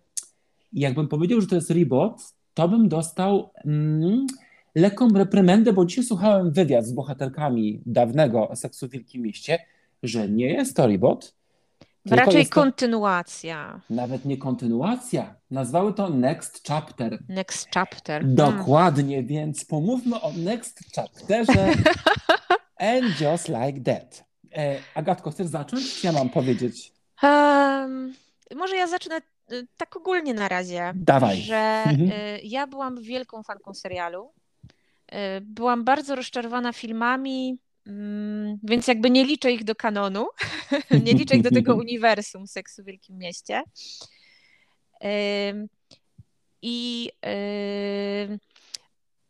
jakbym 0.72 1.08
powiedział, 1.08 1.40
że 1.40 1.46
to 1.46 1.54
jest 1.54 1.70
rebot, 1.70 2.37
to 2.58 2.68
bym 2.68 2.88
dostał 2.88 3.50
mm, 3.64 4.26
lekką 4.74 5.08
reprymendę, 5.08 5.72
bo 5.72 5.84
dzisiaj 5.84 6.04
słuchałem 6.04 6.52
wywiad 6.52 6.86
z 6.86 6.92
bohaterkami 6.92 7.82
dawnego 7.86 8.50
Seksu 8.54 8.88
w 8.88 8.90
Wielkim 8.90 9.22
Mieście, 9.22 9.58
że 10.02 10.28
nie 10.28 10.46
jest 10.46 10.76
to 10.76 10.86
reboot. 10.86 11.34
Raczej 12.10 12.46
kontynuacja. 12.46 13.80
Nawet 13.90 14.24
nie 14.24 14.36
kontynuacja. 14.36 15.34
Nazwały 15.50 15.94
to 15.94 16.10
Next 16.10 16.68
Chapter. 16.68 17.18
Next 17.28 17.68
Chapter. 17.74 18.26
Dokładnie, 18.26 19.16
hmm. 19.16 19.28
więc 19.28 19.64
pomówmy 19.64 20.20
o 20.20 20.32
Next 20.32 20.80
Chapterze 20.94 21.72
And 22.92 23.20
Just 23.20 23.48
Like 23.48 23.80
That. 23.80 24.24
E, 24.56 24.78
Agatko, 24.94 25.30
chcesz 25.30 25.46
zacząć? 25.46 26.04
Ja 26.04 26.12
mam 26.12 26.30
powiedzieć. 26.30 26.92
Um, 27.22 28.14
może 28.56 28.76
ja 28.76 28.86
zacznę 28.86 29.20
tak 29.76 29.96
ogólnie 29.96 30.34
na 30.34 30.48
razie. 30.48 30.92
Dawaj. 30.94 31.36
Że 31.42 31.84
mhm. 31.86 32.10
Y, 32.10 32.40
ja 32.42 32.66
byłam 32.66 33.02
wielką 33.02 33.42
fanką 33.42 33.74
serialu. 33.74 34.32
Y, 35.12 35.16
byłam 35.40 35.84
bardzo 35.84 36.14
rozczarowana 36.14 36.72
filmami, 36.72 37.58
mm, 37.86 38.58
więc 38.62 38.86
jakby 38.86 39.10
nie 39.10 39.24
liczę 39.24 39.52
ich 39.52 39.64
do 39.64 39.74
kanonu, 39.74 40.26
nie 41.04 41.12
liczę 41.12 41.36
ich 41.36 41.42
do 41.42 41.50
tego 41.50 41.76
uniwersum 41.84 42.46
Seksu 42.46 42.82
w 42.82 42.86
Wielkim 42.86 43.18
Mieście. 43.18 43.62
I 46.62 47.10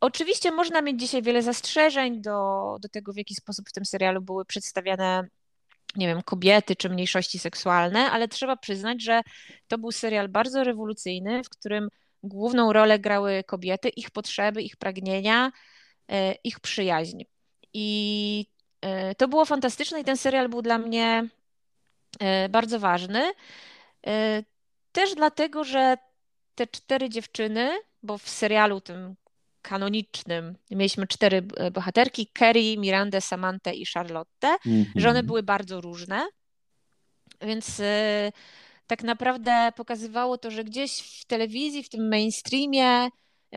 oczywiście 0.01 0.51
można 0.51 0.83
mieć 0.83 1.01
dzisiaj 1.01 1.23
wiele 1.23 1.43
zastrzeżeń 1.43 2.23
do, 2.23 2.77
do 2.81 2.89
tego, 2.89 3.13
w 3.13 3.17
jaki 3.17 3.35
sposób 3.35 3.69
w 3.69 3.73
tym 3.73 3.85
serialu 3.85 4.23
były 4.23 4.45
przedstawiane 4.45 5.29
nie 5.97 6.07
wiem, 6.07 6.23
kobiety 6.23 6.77
czy 6.77 6.89
mniejszości 6.89 7.39
seksualne, 7.39 8.11
ale 8.11 8.29
trzeba 8.29 8.57
przyznać, 8.57 9.03
że 9.03 9.23
to 9.69 9.79
był 9.79 9.93
serial 9.93 10.29
bardzo 10.29 10.65
rewolucyjny, 10.65 11.45
w 11.45 11.49
którym 11.49 11.89
główną 12.23 12.73
rolę 12.73 12.99
grały 12.99 13.45
kobiety, 13.47 13.89
ich 13.89 14.11
potrzeby, 14.11 14.63
ich 14.63 14.77
pragnienia, 14.77 15.53
ich 16.45 16.61
przyjaźń. 16.61 17.23
I 17.73 18.47
to 19.19 19.29
było 19.29 19.45
fantastyczne 19.45 20.01
i 20.01 20.05
ten 20.05 20.17
serial 20.17 20.49
był 20.49 20.63
dla 20.63 20.79
mnie 20.79 21.29
bardzo 22.51 22.81
ważny. 22.81 23.33
Też 24.93 25.15
dlatego, 25.15 25.65
że 25.65 25.97
te 26.55 26.67
cztery 26.67 27.09
dziewczyny, 27.09 27.71
bo 28.03 28.19
w 28.19 28.29
serialu 28.29 28.81
tym 28.81 29.17
kanonicznym 29.69 30.57
mieliśmy 30.71 31.07
cztery 31.07 31.43
bohaterki, 31.73 32.27
Kerry, 32.33 32.77
Mirandę, 32.79 33.21
Samantę 33.21 33.75
i 33.75 33.87
Charlotte, 33.87 34.57
mm 34.67 34.85
-hmm. 34.85 34.87
że 34.97 35.11
one 35.11 35.23
były 35.23 35.43
bardzo 35.43 35.81
różne. 35.81 36.29
Więc 37.41 37.81
y, 37.81 38.33
tak 38.87 39.03
naprawdę 39.03 39.73
pokazywało 39.77 40.39
to, 40.39 40.51
że 40.51 40.65
gdzieś 40.65 41.21
w 41.21 41.25
telewizji, 41.25 41.83
w 41.85 41.89
tym 41.89 42.09
mainstreamie 42.09 43.09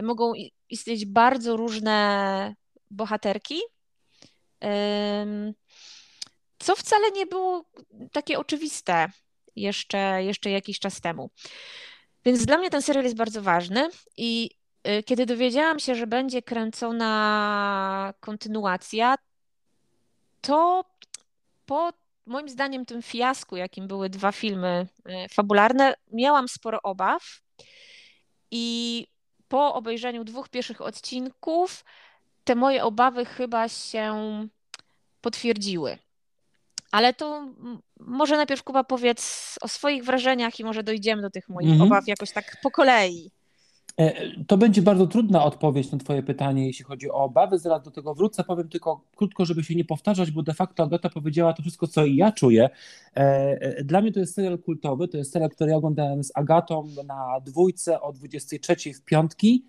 mogą 0.03 0.34
istnieć 0.70 1.06
bardzo 1.06 1.58
różne 1.58 2.56
bohaterki, 2.91 3.60
co 6.60 6.75
wcale 6.75 7.12
nie 7.12 7.25
było 7.25 7.65
takie 8.12 8.39
oczywiste 8.39 9.08
jeszcze, 9.56 10.24
jeszcze 10.24 10.50
jakiś 10.50 10.80
czas 10.80 11.01
temu. 11.01 11.30
Więc 12.25 12.46
dla 12.46 12.58
mnie 12.58 12.70
ten 12.70 12.82
serial 12.82 13.03
jest 13.03 13.15
bardzo 13.15 13.41
ważny 13.41 13.89
i 14.18 14.50
kiedy 15.06 15.26
dowiedziałam 15.26 15.80
się, 15.80 15.96
że 15.96 16.08
będzie 16.08 16.42
kręcona 16.42 18.14
kontynuacja, 18.20 19.16
to 20.42 20.84
po 21.66 21.94
moim 22.26 22.50
zdaniem 22.50 22.86
tym 22.86 23.02
fiasku, 23.02 23.56
jakim 23.56 23.88
były 23.88 24.10
dwa 24.10 24.32
filmy 24.32 24.88
y, 25.10 25.30
fabularne, 25.34 25.94
miałam 26.12 26.48
sporo 26.48 26.82
obaw 26.84 27.42
i 28.52 29.08
po 29.48 29.74
obejrzeniu 29.74 30.24
dwóch 30.24 30.50
pierwszych 30.50 30.82
odcinków 30.82 31.86
te 32.44 32.56
moje 32.56 32.84
obawy 32.84 33.26
chyba 33.26 33.70
się 33.70 34.14
potwierdziły. 35.22 35.98
Ale 36.92 37.14
to 37.14 37.48
może 38.00 38.38
najpierw 38.38 38.64
Kuba 38.64 38.84
powiedz 38.84 39.56
o 39.62 39.68
swoich 39.68 40.04
wrażeniach 40.04 40.60
i 40.60 40.64
może 40.64 40.84
dojdziemy 40.84 41.22
do 41.22 41.30
tych 41.30 41.50
moich 41.50 41.70
mhm. 41.70 41.92
obaw 41.92 42.08
jakoś 42.08 42.32
tak 42.32 42.58
po 42.64 42.72
kolei. 42.72 43.32
E, 44.01 44.13
to 44.48 44.58
będzie 44.58 44.81
bardzo 44.81 45.08
trudna 45.08 45.43
odpowiedź 45.43 45.91
na 45.91 45.98
Twoje 45.98 46.24
pytanie, 46.24 46.67
jeśli 46.67 46.86
chodzi 46.86 47.12
o 47.12 47.13
obawy. 47.13 47.60
Zaraz 47.60 47.84
do 47.84 47.91
tego 47.91 48.15
wrócę. 48.15 48.43
Powiem 48.43 48.70
tylko 48.70 49.01
krótko, 49.15 49.46
żeby 49.46 49.63
się 49.63 49.75
nie 49.75 49.86
powtarzać, 49.86 50.31
bo 50.31 50.43
de 50.43 50.53
facto 50.53 50.84
Agata 50.84 51.10
powiedziała 51.10 51.53
to 51.53 51.62
wszystko, 51.62 51.88
co 51.88 52.05
i 52.05 52.15
ja 52.15 52.31
czuję. 52.31 52.70
E, 53.15 53.20
e, 53.62 53.84
dla 53.84 54.01
mnie 54.01 54.12
to 54.12 54.20
jest 54.20 54.36
serial 54.36 54.60
kultowy. 54.60 55.08
To 55.08 55.17
jest 55.17 55.31
serial, 55.31 55.50
który 55.50 55.72
ja 55.72 55.77
oglądałem 55.77 56.24
z 56.24 56.31
Agatą 56.36 56.88
na 57.08 57.39
dwójce 57.46 58.01
o 58.01 58.13
23 58.13 58.93
w 58.93 59.01
piątki 59.01 59.65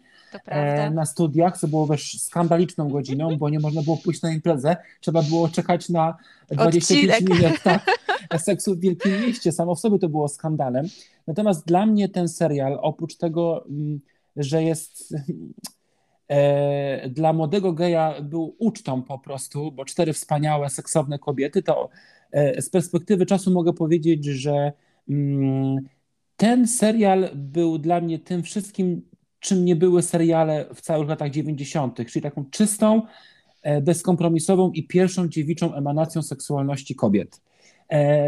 na 0.93 1.07
studiach, 1.07 1.59
co 1.59 1.69
było 1.69 1.87
też 1.87 2.21
skandaliczną 2.21 2.89
godziną, 2.89 3.37
bo 3.37 3.51
nie 3.51 3.61
można 3.61 3.83
było 3.83 3.97
pójść 3.97 4.23
na 4.23 4.33
imprezę. 4.33 4.77
Trzeba 5.01 5.23
było 5.23 5.49
czekać 5.49 5.89
na 5.89 6.17
25 6.51 7.11
Odcinek. 7.11 7.41
minut 7.41 7.63
tak, 7.63 7.87
seksu 8.43 8.75
w 8.75 8.81
Wielkim 8.81 9.13
Mieście. 9.21 9.53
Samo 9.53 9.75
w 9.75 9.81
sobie 9.81 9.99
to 9.99 10.09
było 10.09 10.29
skandalem. 10.29 10.87
Natomiast 11.27 11.67
dla 11.67 11.87
mnie 11.87 12.09
ten 12.09 12.29
serial, 12.29 12.79
oprócz 12.83 13.17
tego, 13.17 13.65
mm, 13.69 14.01
że 14.37 14.63
jest 14.63 15.15
e, 16.29 17.09
dla 17.09 17.33
młodego 17.33 17.73
geja 17.73 18.23
był 18.23 18.57
ucztą 18.59 19.03
po 19.03 19.19
prostu, 19.19 19.73
bo 19.73 19.85
cztery 19.85 20.13
wspaniałe, 20.13 20.71
seksowne 20.71 21.19
kobiety, 21.19 21.63
to 21.63 21.89
e, 22.33 22.63
z 22.63 22.71
perspektywy 22.71 23.27
czasu 23.27 23.51
mogę 23.51 23.73
powiedzieć, 23.73 24.25
że 24.25 24.73
mm, 25.09 25.77
ten 26.37 26.69
serial 26.69 27.31
był 27.35 27.79
dla 27.79 28.01
mnie 28.01 28.19
tym 28.19 28.43
wszystkim, 28.43 29.03
czym 29.41 29.65
nie 29.65 29.77
były 29.77 30.03
seriale 30.03 30.67
w 30.75 30.81
całych 30.81 31.09
latach 31.09 31.31
90., 31.31 32.07
czyli 32.07 32.23
taką 32.23 32.45
czystą, 32.51 33.03
e, 33.63 33.81
bezkompromisową 33.81 34.71
i 34.71 34.87
pierwszą 34.87 35.29
dziewiczą 35.29 35.75
emanacją 35.75 36.23
seksualności 36.23 36.95
kobiet. 36.95 37.41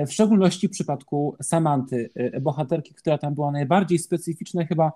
W 0.07 0.13
szczególności 0.13 0.69
w 0.69 0.71
przypadku 0.71 1.37
Samanty, 1.43 2.11
bohaterki, 2.41 2.95
która 2.95 3.19
tam 3.19 3.35
była 3.35 3.53
najbardziej 3.53 3.99
specyficzna, 3.99 4.65
chyba 4.65 4.93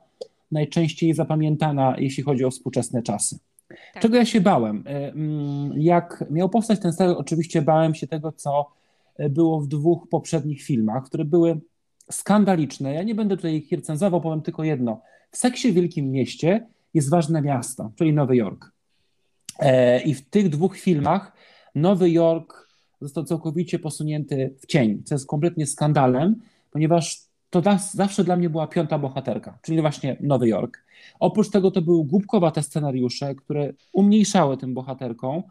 najczęściej 0.51 1.15
zapamiętana, 1.15 1.95
jeśli 1.99 2.23
chodzi 2.23 2.45
o 2.45 2.51
współczesne 2.51 3.03
czasy. 3.03 3.39
Tak. 3.69 4.03
Czego 4.03 4.17
ja 4.17 4.25
się 4.25 4.41
bałem? 4.41 4.85
Mm, 4.87 5.73
jak 5.77 6.25
miał 6.31 6.49
powstać 6.49 6.81
ten 6.81 6.93
serial, 6.93 7.17
oczywiście 7.19 7.63
bałem 7.63 7.95
się 7.95 8.07
tego, 8.07 8.33
co 8.33 8.67
było 9.31 9.61
w 9.61 9.69
dwóch 9.69 10.09
poprzednich 10.09 10.63
filmach, 10.63 11.05
które 11.05 11.25
były 11.25 11.61
skandaliczne. 12.11 12.95
Ja 12.95 13.03
nie 13.03 13.15
będę 13.15 13.37
tutaj 13.37 13.55
ich 13.55 13.73
recenzował, 13.73 14.21
powiem 14.21 14.43
tylko 14.43 14.65
jedno. 14.65 15.01
W 15.31 15.37
seksie 15.37 15.73
w 15.73 15.75
Wielkim 15.75 16.11
Mieście 16.11 16.67
jest 16.95 17.11
ważne 17.11 17.43
miasto, 17.43 17.93
czyli 17.97 18.13
Nowy 18.13 18.37
Jork. 18.37 18.73
E, 19.59 20.03
I 20.03 20.15
w 20.15 20.31
tych 20.31 20.49
dwóch 20.49 20.77
filmach 20.77 21.33
Nowy 21.75 22.11
Jork 22.11 22.69
został 23.01 23.25
całkowicie 23.25 23.79
posunięty 23.79 24.55
w 24.61 24.67
cień, 24.67 25.03
co 25.05 25.15
jest 25.15 25.27
kompletnie 25.27 25.67
skandalem, 25.67 26.41
ponieważ 26.71 27.28
to 27.51 27.63
zawsze 27.93 28.25
dla 28.25 28.37
mnie 28.37 28.51
była 28.51 28.67
piąta 28.67 28.99
bohaterka, 28.99 29.59
czyli 29.63 29.81
właśnie 29.81 30.17
Nowy 30.21 30.49
Jork. 30.49 30.85
Oprócz 31.21 31.51
tego 31.51 31.71
to 31.71 31.83
były 31.83 32.05
głupkowate 32.05 32.63
scenariusze, 32.63 33.35
które 33.35 33.73
umniejszały 33.93 34.57
tym 34.57 34.75
bohaterkom 34.75 35.43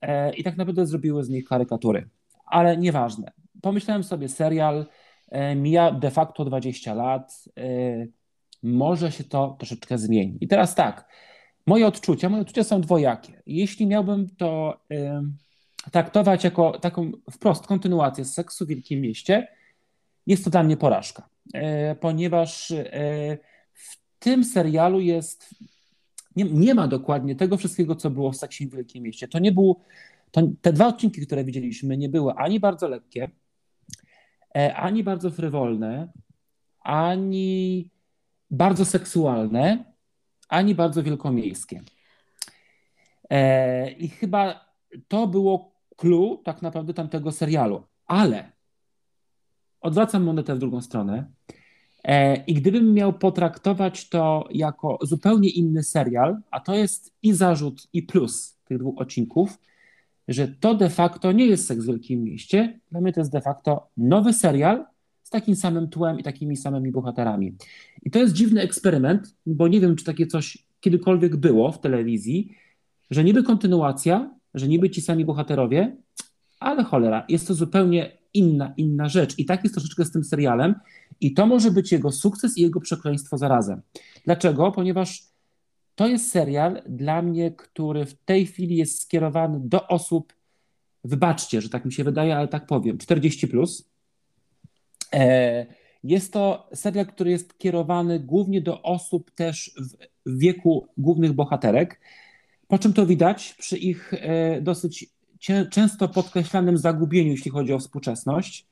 e, 0.00 0.34
i 0.34 0.44
tak 0.44 0.56
naprawdę 0.56 0.86
zrobiły 0.86 1.24
z 1.24 1.28
nich 1.28 1.44
karykatury. 1.44 2.08
Ale 2.46 2.76
nieważne. 2.76 3.32
Pomyślałem 3.62 4.04
sobie, 4.04 4.28
serial 4.28 4.86
e, 5.28 5.54
mija 5.54 5.92
de 5.92 6.10
facto 6.10 6.44
20 6.44 6.94
lat, 6.94 7.44
może 8.62 9.12
się 9.12 9.24
to 9.24 9.56
troszeczkę 9.58 9.98
zmieni. 9.98 10.38
I 10.40 10.48
teraz 10.48 10.74
tak, 10.74 11.08
moje 11.66 11.86
odczucia, 11.86 12.28
moje 12.28 12.42
odczucia 12.42 12.64
są 12.64 12.80
dwojakie. 12.80 13.42
Jeśli 13.46 13.86
miałbym 13.86 14.28
to 14.36 14.80
y, 14.92 15.90
traktować 15.92 16.44
jako 16.44 16.78
taką 16.78 17.12
wprost 17.30 17.66
kontynuację 17.66 18.24
z 18.24 18.34
seksu 18.34 18.64
w 18.64 18.68
Wielkim 18.68 19.00
Mieście, 19.00 19.48
jest 20.26 20.44
to 20.44 20.50
dla 20.50 20.62
mnie 20.62 20.76
porażka, 20.76 21.28
ponieważ 22.00 22.70
y, 22.70 23.38
w 23.72 23.96
tym 24.18 24.44
serialu 24.44 25.00
jest, 25.00 25.54
nie, 26.36 26.44
nie, 26.44 26.74
ma 26.74 26.88
dokładnie 26.88 27.36
tego 27.36 27.56
wszystkiego, 27.56 27.96
co 27.96 28.10
było 28.10 28.32
w 28.32 28.36
seksie 28.36 28.66
w 28.66 28.74
Wielkim 28.74 29.02
Mieście. 29.02 29.28
To 29.28 29.38
nie 29.38 29.52
był, 29.52 29.80
to, 30.30 30.42
te 30.60 30.72
dwa 30.72 30.86
odcinki, 30.86 31.26
które 31.26 31.44
widzieliśmy, 31.44 31.96
nie 31.96 32.08
były 32.08 32.32
ani 32.32 32.60
bardzo 32.60 32.88
lekkie, 32.88 33.30
e, 34.56 34.76
ani 34.76 35.04
bardzo 35.04 35.30
frywolne, 35.30 36.12
ani 36.80 37.90
bardzo 38.50 38.84
seksualne, 38.84 39.84
ani 40.48 40.74
bardzo 40.74 41.02
wielkomiejskie. 41.02 41.82
E, 43.30 43.90
I 43.90 44.08
chyba 44.08 44.66
to 45.08 45.26
było 45.26 45.72
clue 45.96 46.42
tak 46.44 46.62
naprawdę 46.62 46.94
tamtego 46.94 47.32
serialu. 47.32 47.82
Ale 48.06 48.52
odwracam 49.86 50.22
monetę 50.22 50.54
w 50.54 50.58
drugą 50.58 50.80
stronę. 50.80 51.26
E, 52.04 52.36
I 52.44 52.54
gdybym 52.54 52.92
miał 52.92 53.12
potraktować 53.12 54.08
to 54.08 54.48
jako 54.50 54.98
zupełnie 55.02 55.48
inny 55.48 55.82
serial, 55.82 56.36
a 56.50 56.60
to 56.60 56.74
jest 56.74 57.14
i 57.22 57.32
zarzut, 57.32 57.88
i 57.92 58.02
plus 58.02 58.58
tych 58.64 58.78
dwóch 58.78 58.98
odcinków, 58.98 59.58
że 60.28 60.48
to 60.48 60.74
de 60.74 60.90
facto 60.90 61.32
nie 61.32 61.46
jest 61.46 61.66
seks 61.66 61.84
w 61.84 61.86
Wielkim 61.86 62.24
Mieście. 62.24 62.80
Dla 62.90 63.00
mnie 63.00 63.12
to 63.12 63.20
jest 63.20 63.32
de 63.32 63.40
facto 63.40 63.88
nowy 63.96 64.32
serial, 64.32 64.84
z 65.22 65.30
takim 65.30 65.56
samym 65.56 65.88
tłem 65.88 66.18
i 66.18 66.22
takimi 66.22 66.56
samymi 66.56 66.90
bohaterami. 66.92 67.54
I 68.02 68.10
to 68.10 68.18
jest 68.18 68.34
dziwny 68.34 68.60
eksperyment, 68.60 69.34
bo 69.46 69.68
nie 69.68 69.80
wiem, 69.80 69.96
czy 69.96 70.04
takie 70.04 70.26
coś 70.26 70.58
kiedykolwiek 70.80 71.36
było 71.36 71.72
w 71.72 71.80
telewizji, 71.80 72.56
że 73.10 73.24
niby 73.24 73.42
kontynuacja, 73.42 74.30
że 74.54 74.68
niby 74.68 74.90
ci 74.90 75.00
sami 75.00 75.24
bohaterowie, 75.24 75.96
ale 76.60 76.84
cholera, 76.84 77.24
jest 77.28 77.48
to 77.48 77.54
zupełnie 77.54 78.12
inna, 78.36 78.74
inna 78.76 79.08
rzecz. 79.08 79.38
I 79.38 79.44
tak 79.44 79.64
jest 79.64 79.74
troszeczkę 79.74 80.04
z 80.04 80.12
tym 80.12 80.24
serialem. 80.24 80.74
I 81.20 81.34
to 81.34 81.46
może 81.46 81.70
być 81.70 81.92
jego 81.92 82.12
sukces 82.12 82.58
i 82.58 82.62
jego 82.62 82.80
przekleństwo 82.80 83.38
zarazem. 83.38 83.82
Dlaczego? 84.24 84.72
Ponieważ 84.72 85.22
to 85.94 86.08
jest 86.08 86.30
serial 86.30 86.82
dla 86.88 87.22
mnie, 87.22 87.50
który 87.50 88.06
w 88.06 88.14
tej 88.14 88.46
chwili 88.46 88.76
jest 88.76 89.02
skierowany 89.02 89.60
do 89.60 89.88
osób, 89.88 90.32
wybaczcie, 91.04 91.60
że 91.60 91.68
tak 91.68 91.84
mi 91.84 91.92
się 91.92 92.04
wydaje, 92.04 92.36
ale 92.36 92.48
tak 92.48 92.66
powiem, 92.66 92.98
40 92.98 93.48
plus, 93.48 93.90
E, 95.14 95.66
jest 96.04 96.32
to 96.32 96.68
serial, 96.74 97.06
który 97.06 97.30
jest 97.30 97.58
kierowany 97.58 98.20
głównie 98.20 98.60
do 98.60 98.82
osób 98.82 99.30
też 99.30 99.74
w 100.26 100.38
wieku 100.38 100.88
głównych 100.96 101.32
bohaterek, 101.32 102.00
po 102.68 102.78
czym 102.78 102.92
to 102.92 103.06
widać 103.06 103.54
przy 103.58 103.78
ich 103.78 104.14
e, 104.14 104.60
dosyć 104.60 105.06
często 105.70 106.08
podkreślanym 106.08 106.78
zagubieniu, 106.78 107.30
jeśli 107.30 107.50
chodzi 107.50 107.72
o 107.72 107.78
współczesność. 107.78 108.66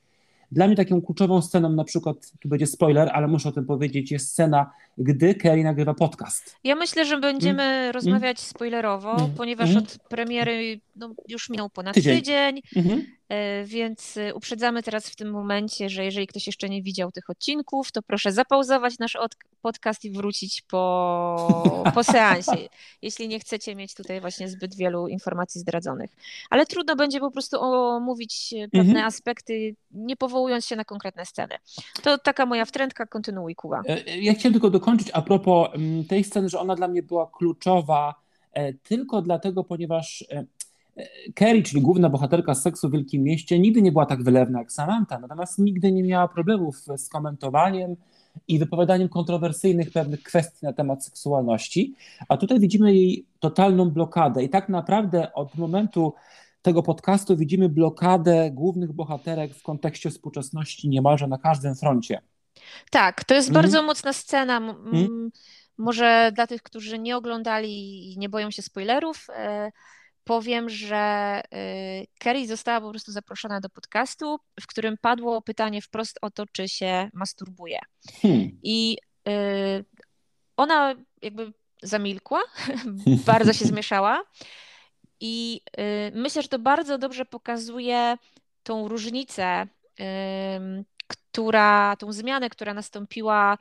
Dla 0.51 0.67
mnie 0.67 0.75
taką 0.75 1.01
kluczową 1.01 1.41
sceną, 1.41 1.69
na 1.69 1.83
przykład, 1.83 2.31
tu 2.39 2.49
będzie 2.49 2.67
spoiler, 2.67 3.09
ale 3.13 3.27
muszę 3.27 3.49
o 3.49 3.51
tym 3.51 3.65
powiedzieć, 3.65 4.11
jest 4.11 4.29
scena, 4.29 4.71
gdy 4.97 5.35
Kerry 5.35 5.63
nagrywa 5.63 5.93
podcast. 5.93 6.55
Ja 6.63 6.75
myślę, 6.75 7.05
że 7.05 7.17
będziemy 7.17 7.63
mm. 7.63 7.91
rozmawiać 7.91 8.39
spoilerowo, 8.39 9.17
mm. 9.17 9.31
ponieważ 9.37 9.69
mm. 9.69 9.83
od 9.83 9.97
premiery 10.09 10.79
no, 10.95 11.13
już 11.27 11.49
minął 11.49 11.69
ponad 11.69 11.95
tydzień, 11.95 12.17
tydzień 12.17 12.61
mhm. 12.75 13.05
e, 13.29 13.63
więc 13.63 14.17
e, 14.17 14.33
uprzedzamy 14.33 14.83
teraz 14.83 15.09
w 15.09 15.15
tym 15.15 15.31
momencie, 15.31 15.89
że 15.89 16.05
jeżeli 16.05 16.27
ktoś 16.27 16.47
jeszcze 16.47 16.69
nie 16.69 16.81
widział 16.81 17.11
tych 17.11 17.29
odcinków, 17.29 17.91
to 17.91 18.01
proszę 18.01 18.31
zapauzować 18.31 18.99
nasz 18.99 19.17
podcast 19.61 20.05
i 20.05 20.11
wrócić 20.11 20.61
po, 20.61 21.83
po 21.95 22.03
seansie, 22.03 22.69
jeśli 23.01 23.27
nie 23.27 23.39
chcecie 23.39 23.75
mieć 23.75 23.93
tutaj 23.93 24.21
właśnie 24.21 24.49
zbyt 24.49 24.75
wielu 24.75 25.07
informacji 25.07 25.61
zdradzonych. 25.61 26.11
Ale 26.49 26.65
trudno 26.65 26.95
będzie 26.95 27.19
po 27.19 27.31
prostu 27.31 27.61
omówić 27.61 28.53
pewne 28.71 28.89
mhm. 28.89 29.05
aspekty, 29.05 29.75
nie 29.91 30.15
powołując 30.15 30.65
się 30.65 30.75
na 30.75 30.85
konkretne 30.85 31.25
sceny. 31.25 31.55
To 32.03 32.17
taka 32.17 32.45
moja 32.45 32.65
wtrętka, 32.65 33.05
kontynuuj 33.05 33.55
Kuba. 33.55 33.81
E, 33.87 34.17
ja 34.17 34.33
chciałem 34.33 34.53
tylko 34.53 34.69
dokończyć 34.69 35.09
a 35.13 35.21
propos 35.21 35.69
mm, 35.73 36.05
tej 36.05 36.23
sceny, 36.23 36.49
że 36.49 36.59
ona 36.59 36.75
dla 36.75 36.87
mnie 36.87 37.03
była 37.03 37.29
kluczowa 37.33 38.25
tylko 38.83 39.21
dlatego, 39.21 39.63
ponieważ 39.63 40.25
Kerry, 41.33 41.63
czyli 41.63 41.81
główna 41.81 42.09
bohaterka 42.09 42.55
seksu 42.55 42.89
w 42.89 42.91
Wielkim 42.91 43.23
Mieście, 43.23 43.59
nigdy 43.59 43.81
nie 43.81 43.91
była 43.91 44.05
tak 44.05 44.23
wylewna 44.23 44.59
jak 44.59 44.71
Samantha, 44.71 45.19
natomiast 45.19 45.59
nigdy 45.59 45.91
nie 45.91 46.03
miała 46.03 46.27
problemów 46.27 46.77
z 46.97 47.09
komentowaniem 47.09 47.95
i 48.47 48.59
wypowiadaniem 48.59 49.09
kontrowersyjnych 49.09 49.91
pewnych 49.91 50.23
kwestii 50.23 50.65
na 50.65 50.73
temat 50.73 51.05
seksualności, 51.05 51.95
a 52.29 52.37
tutaj 52.37 52.59
widzimy 52.59 52.93
jej 52.93 53.25
totalną 53.39 53.89
blokadę 53.89 54.43
i 54.43 54.49
tak 54.49 54.69
naprawdę 54.69 55.33
od 55.33 55.55
momentu 55.55 56.13
tego 56.61 56.83
podcastu 56.83 57.37
widzimy 57.37 57.69
blokadę 57.69 58.51
głównych 58.51 58.93
bohaterek 58.93 59.55
w 59.55 59.63
kontekście 59.63 60.09
współczesności 60.09 60.89
niemalże 60.89 61.27
na 61.27 61.37
każdym 61.37 61.75
froncie. 61.75 62.21
Tak, 62.91 63.23
to 63.23 63.33
jest 63.33 63.49
mm. 63.49 63.61
bardzo 63.61 63.83
mocna 63.83 64.13
scena. 64.13 64.57
Mm. 64.57 65.31
Może 65.77 66.31
dla 66.35 66.47
tych, 66.47 66.63
którzy 66.63 66.99
nie 66.99 67.17
oglądali 67.17 68.13
i 68.13 68.19
nie 68.19 68.29
boją 68.29 68.51
się 68.51 68.61
spoilerów, 68.61 69.27
e, 69.29 69.71
powiem, 70.25 70.69
że 70.69 71.41
y, 72.01 72.07
Kerry 72.19 72.47
została 72.47 72.81
po 72.81 72.89
prostu 72.89 73.11
zaproszona 73.11 73.61
do 73.61 73.69
podcastu, 73.69 74.39
w 74.61 74.67
którym 74.67 74.97
padło 74.97 75.41
pytanie 75.41 75.81
wprost 75.81 76.19
o 76.21 76.31
to, 76.31 76.45
czy 76.51 76.69
się 76.69 77.09
masturbuje. 77.13 77.79
Hmm. 78.21 78.59
I 78.63 78.97
y, 79.27 79.85
ona 80.57 80.95
jakby 81.21 81.53
zamilkła, 81.83 82.41
bardzo 83.25 83.53
się 83.53 83.65
zmieszała. 83.65 84.23
I 85.19 85.61
y, 85.79 86.11
myślę, 86.15 86.41
że 86.41 86.47
to 86.47 86.59
bardzo 86.59 86.97
dobrze 86.97 87.25
pokazuje 87.25 88.17
tą 88.63 88.87
różnicę, 88.87 89.67
która, 91.07 91.95
tą 91.95 92.11
zmianę, 92.11 92.49
która 92.49 92.73
nastąpiła 92.73 93.57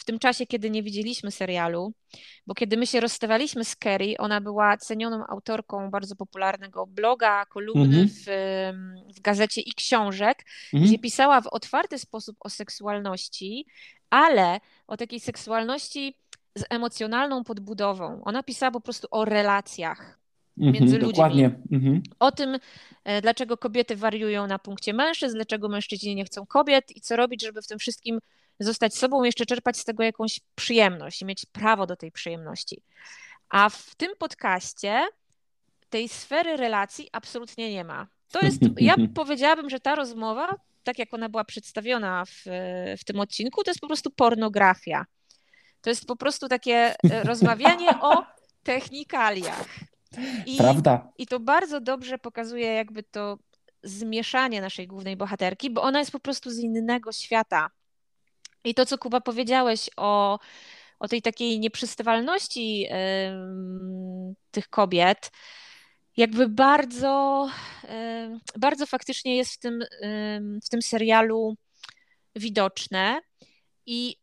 w 0.00 0.04
tym 0.04 0.18
czasie, 0.18 0.46
kiedy 0.46 0.70
nie 0.70 0.82
widzieliśmy 0.82 1.30
serialu, 1.30 1.92
bo 2.46 2.54
kiedy 2.54 2.76
my 2.76 2.86
się 2.86 3.00
rozstawaliśmy 3.00 3.64
z 3.64 3.76
Kerry, 3.76 4.14
ona 4.18 4.40
była 4.40 4.76
cenioną 4.76 5.26
autorką 5.26 5.90
bardzo 5.90 6.16
popularnego 6.16 6.86
bloga, 6.86 7.46
kolumny 7.46 8.00
mhm. 8.00 8.08
w, 8.08 8.24
w 9.16 9.20
gazecie 9.20 9.60
i 9.60 9.72
książek, 9.72 10.44
mhm. 10.72 10.88
gdzie 10.88 10.98
pisała 10.98 11.40
w 11.40 11.46
otwarty 11.46 11.98
sposób 11.98 12.36
o 12.40 12.50
seksualności, 12.50 13.66
ale 14.10 14.60
o 14.86 14.96
takiej 14.96 15.20
seksualności 15.20 16.16
z 16.54 16.64
emocjonalną 16.70 17.44
podbudową. 17.44 18.22
Ona 18.24 18.42
pisała 18.42 18.70
po 18.70 18.80
prostu 18.80 19.08
o 19.10 19.24
relacjach 19.24 20.18
mhm, 20.58 20.74
między 20.74 20.98
ludźmi. 20.98 21.12
Dokładnie. 21.12 21.60
Mhm. 21.72 22.02
O 22.18 22.32
tym, 22.32 22.58
e, 23.04 23.22
dlaczego 23.22 23.56
kobiety 23.56 23.96
wariują 23.96 24.46
na 24.46 24.58
punkcie 24.58 24.92
mężczyzn, 24.92 25.34
dlaczego 25.34 25.68
mężczyźni 25.68 26.14
nie 26.14 26.24
chcą 26.24 26.46
kobiet 26.46 26.96
i 26.96 27.00
co 27.00 27.16
robić, 27.16 27.42
żeby 27.42 27.62
w 27.62 27.66
tym 27.66 27.78
wszystkim 27.78 28.18
zostać 28.60 28.94
sobą, 28.96 29.24
jeszcze 29.24 29.46
czerpać 29.46 29.78
z 29.78 29.84
tego 29.84 30.02
jakąś 30.02 30.40
przyjemność 30.54 31.22
i 31.22 31.24
mieć 31.24 31.46
prawo 31.46 31.86
do 31.86 31.96
tej 31.96 32.12
przyjemności. 32.12 32.82
A 33.48 33.68
w 33.68 33.94
tym 33.94 34.10
podcaście 34.18 35.02
tej 35.90 36.08
sfery 36.08 36.56
relacji 36.56 37.08
absolutnie 37.12 37.72
nie 37.72 37.84
ma. 37.84 38.06
To 38.30 38.40
jest, 38.40 38.60
ja 38.76 38.94
powiedziałabym, 39.14 39.70
że 39.70 39.80
ta 39.80 39.94
rozmowa, 39.94 40.56
tak 40.84 40.98
jak 40.98 41.14
ona 41.14 41.28
była 41.28 41.44
przedstawiona 41.44 42.24
w, 42.24 42.44
w 42.98 43.04
tym 43.04 43.20
odcinku, 43.20 43.64
to 43.64 43.70
jest 43.70 43.80
po 43.80 43.86
prostu 43.86 44.10
pornografia. 44.10 45.06
To 45.80 45.90
jest 45.90 46.06
po 46.06 46.16
prostu 46.16 46.48
takie 46.48 46.94
e, 47.10 47.22
rozmawianie 47.22 48.00
o 48.00 48.24
technikaliach. 48.62 49.68
I, 50.46 50.56
Prawda. 50.56 51.12
I 51.18 51.26
to 51.26 51.40
bardzo 51.40 51.80
dobrze 51.80 52.18
pokazuje 52.18 52.66
jakby 52.66 53.02
to 53.02 53.38
zmieszanie 53.82 54.60
naszej 54.60 54.86
głównej 54.86 55.16
bohaterki, 55.16 55.70
bo 55.70 55.82
ona 55.82 55.98
jest 55.98 56.10
po 56.10 56.20
prostu 56.20 56.50
z 56.50 56.58
innego 56.58 57.12
świata. 57.12 57.70
I 58.64 58.74
to, 58.74 58.86
co 58.86 58.98
Kuba 58.98 59.20
powiedziałeś 59.20 59.90
o, 59.96 60.38
o 60.98 61.08
tej 61.08 61.22
takiej 61.22 61.60
nieprzystawalności 61.60 62.80
yy, 62.80 62.88
tych 64.50 64.68
kobiet, 64.68 65.30
jakby 66.16 66.48
bardzo, 66.48 67.48
bardzo 68.58 68.86
faktycznie 68.86 69.36
jest 69.36 69.54
w 69.54 69.58
tym, 69.58 69.84
w 70.64 70.68
tym 70.68 70.82
serialu 70.82 71.56
widoczne. 72.36 73.20
I 73.86 74.16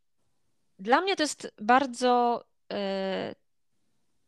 dla 0.80 1.02
mnie 1.02 1.16
to 1.16 1.24
jest 1.24 1.52
bardzo 1.62 2.44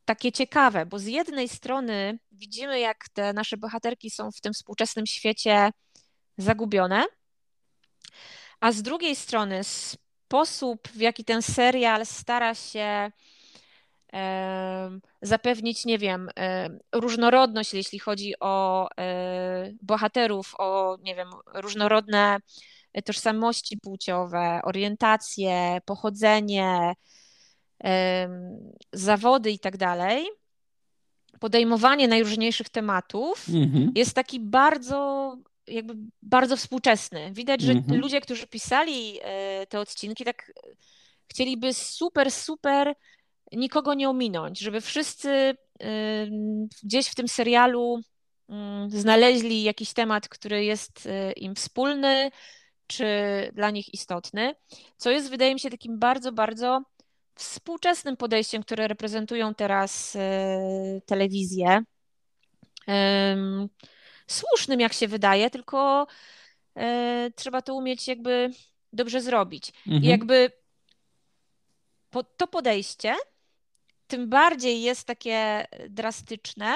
takie 0.06 0.32
ciekawe, 0.32 0.86
bo 0.86 1.00
z 1.00 1.06
jednej 1.06 1.50
strony 1.50 2.20
widzimy, 2.32 2.80
jak 2.80 3.10
te 3.14 3.34
nasze 3.34 3.58
bohaterki 3.58 4.10
są 4.10 4.32
w 4.32 4.42
tym 4.42 4.54
współczesnym 4.54 5.06
świecie 5.06 5.72
zagubione, 6.38 7.04
a 8.64 8.72
z 8.72 8.82
drugiej 8.82 9.16
strony 9.16 9.64
sposób, 9.64 10.88
w 10.88 11.02
jaki 11.02 11.26
ten 11.26 11.42
serial 11.42 12.06
stara 12.06 12.56
się 12.56 13.12
zapewnić, 15.22 15.86
nie 15.86 15.98
wiem, 15.98 16.30
różnorodność, 16.96 17.74
jeśli 17.74 18.00
chodzi 18.00 18.34
o 18.40 18.88
bohaterów, 19.82 20.56
o, 20.58 20.98
nie 21.02 21.16
wiem, 21.16 21.30
różnorodne 21.54 22.38
tożsamości 23.06 23.78
płciowe, 23.78 24.60
orientacje, 24.64 25.80
pochodzenie, 25.86 26.94
zawody 28.94 29.52
i 29.52 29.60
tak 29.60 29.78
dalej, 29.78 30.26
podejmowanie 31.40 32.08
najróżniejszych 32.08 32.70
tematów 32.70 33.46
mhm. 33.50 33.92
jest 33.96 34.14
taki 34.14 34.40
bardzo 34.40 35.38
jakby 35.68 35.96
bardzo 36.22 36.58
współczesny. 36.58 37.32
Widać, 37.34 37.62
że 37.62 37.72
mhm. 37.72 38.00
ludzie, 38.00 38.22
którzy 38.22 38.48
pisali 38.48 39.20
e, 39.22 39.66
te 39.68 39.80
odcinki, 39.80 40.26
tak 40.26 40.52
chcieliby 41.28 41.74
super, 41.74 42.32
super 42.32 42.94
nikogo 43.52 43.94
nie 43.94 44.10
ominąć, 44.10 44.60
żeby 44.60 44.82
wszyscy 44.82 45.30
e, 45.30 45.56
gdzieś 46.84 47.08
w 47.08 47.16
tym 47.16 47.28
serialu 47.28 48.00
mm, 48.50 48.90
znaleźli 48.90 49.64
jakiś 49.64 49.94
temat, 49.94 50.30
który 50.30 50.66
jest 50.66 51.06
e, 51.06 51.32
im 51.32 51.56
wspólny, 51.56 52.32
czy 52.88 53.06
dla 53.54 53.70
nich 53.70 53.94
istotny, 53.94 54.56
co 54.98 55.12
jest, 55.12 55.30
wydaje 55.30 55.54
mi 55.54 55.60
się, 55.60 55.70
takim 55.70 56.00
bardzo, 56.00 56.32
bardzo 56.32 56.82
współczesnym 57.36 58.18
podejściem, 58.18 58.64
które 58.64 58.88
reprezentują 58.88 59.56
teraz 59.56 60.18
telewizję 61.06 61.84
słusznym, 64.28 64.80
jak 64.80 64.94
się 64.94 65.08
wydaje, 65.08 65.50
tylko 65.50 66.08
e, 66.78 67.32
trzeba 67.36 67.62
to 67.62 67.76
umieć 67.76 68.08
jakby 68.08 68.50
dobrze 68.94 69.22
zrobić. 69.22 69.74
Mhm. 69.88 70.04
I 70.04 70.08
jakby 70.08 70.52
po, 72.10 72.24
to 72.24 72.48
podejście 72.48 73.16
tym 74.08 74.30
bardziej 74.30 74.82
jest 74.82 75.08
takie 75.08 75.66
drastyczne, 75.90 76.76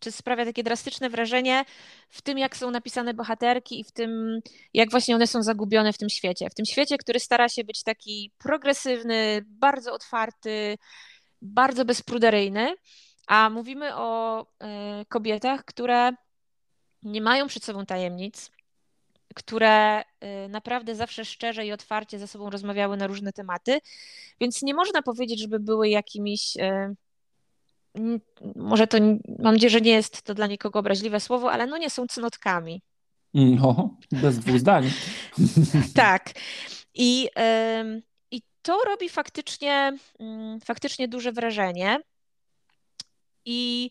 czy 0.00 0.12
sprawia 0.12 0.44
takie 0.44 0.62
drastyczne 0.62 1.10
wrażenie 1.10 1.64
w 2.08 2.22
tym, 2.22 2.38
jak 2.38 2.56
są 2.56 2.70
napisane 2.70 3.14
bohaterki 3.14 3.80
i 3.80 3.84
w 3.84 3.92
tym, 3.92 4.40
jak 4.74 4.90
właśnie 4.90 5.14
one 5.14 5.26
są 5.26 5.42
zagubione 5.42 5.92
w 5.92 5.98
tym 5.98 6.10
świecie. 6.10 6.50
W 6.50 6.54
tym 6.54 6.66
świecie, 6.66 6.98
który 6.98 7.20
stara 7.20 7.48
się 7.48 7.64
być 7.64 7.82
taki 7.82 8.32
progresywny, 8.38 9.44
bardzo 9.46 9.92
otwarty, 9.92 10.78
bardzo 11.42 11.84
bezpruderyjny, 11.84 12.74
a 13.26 13.50
mówimy 13.50 13.96
o 13.96 14.42
y, 14.42 14.46
kobietach, 15.08 15.64
które 15.64 16.12
nie 17.02 17.20
mają 17.20 17.46
przed 17.46 17.64
sobą 17.64 17.86
tajemnic, 17.86 18.50
które 19.34 20.00
y, 20.00 20.48
naprawdę 20.48 20.94
zawsze 20.94 21.24
szczerze 21.24 21.66
i 21.66 21.72
otwarcie 21.72 22.18
ze 22.18 22.26
sobą 22.26 22.50
rozmawiały 22.50 22.96
na 22.96 23.06
różne 23.06 23.32
tematy, 23.32 23.78
więc 24.40 24.62
nie 24.62 24.74
można 24.74 25.02
powiedzieć, 25.02 25.40
żeby 25.40 25.60
były 25.60 25.88
jakimiś. 25.88 26.56
Y, 26.56 26.94
może 28.56 28.86
to, 28.86 28.98
mam 29.38 29.54
nadzieję, 29.54 29.70
że 29.70 29.80
nie 29.80 29.92
jest 29.92 30.22
to 30.22 30.34
dla 30.34 30.46
nikogo 30.46 30.78
obraźliwe 30.78 31.20
słowo, 31.20 31.52
ale 31.52 31.66
no 31.66 31.78
nie 31.78 31.90
są 31.90 32.06
cnotkami. 32.06 32.82
No, 33.34 33.96
bez 34.12 34.38
dwóch 34.38 34.58
zdań. 34.58 34.90
tak. 35.94 36.30
I, 36.94 37.28
I 38.30 38.42
to 38.62 38.78
robi 38.86 39.08
faktycznie, 39.08 39.98
mm, 40.18 40.60
faktycznie 40.60 41.08
duże 41.08 41.32
wrażenie. 41.32 41.98
I 43.44 43.90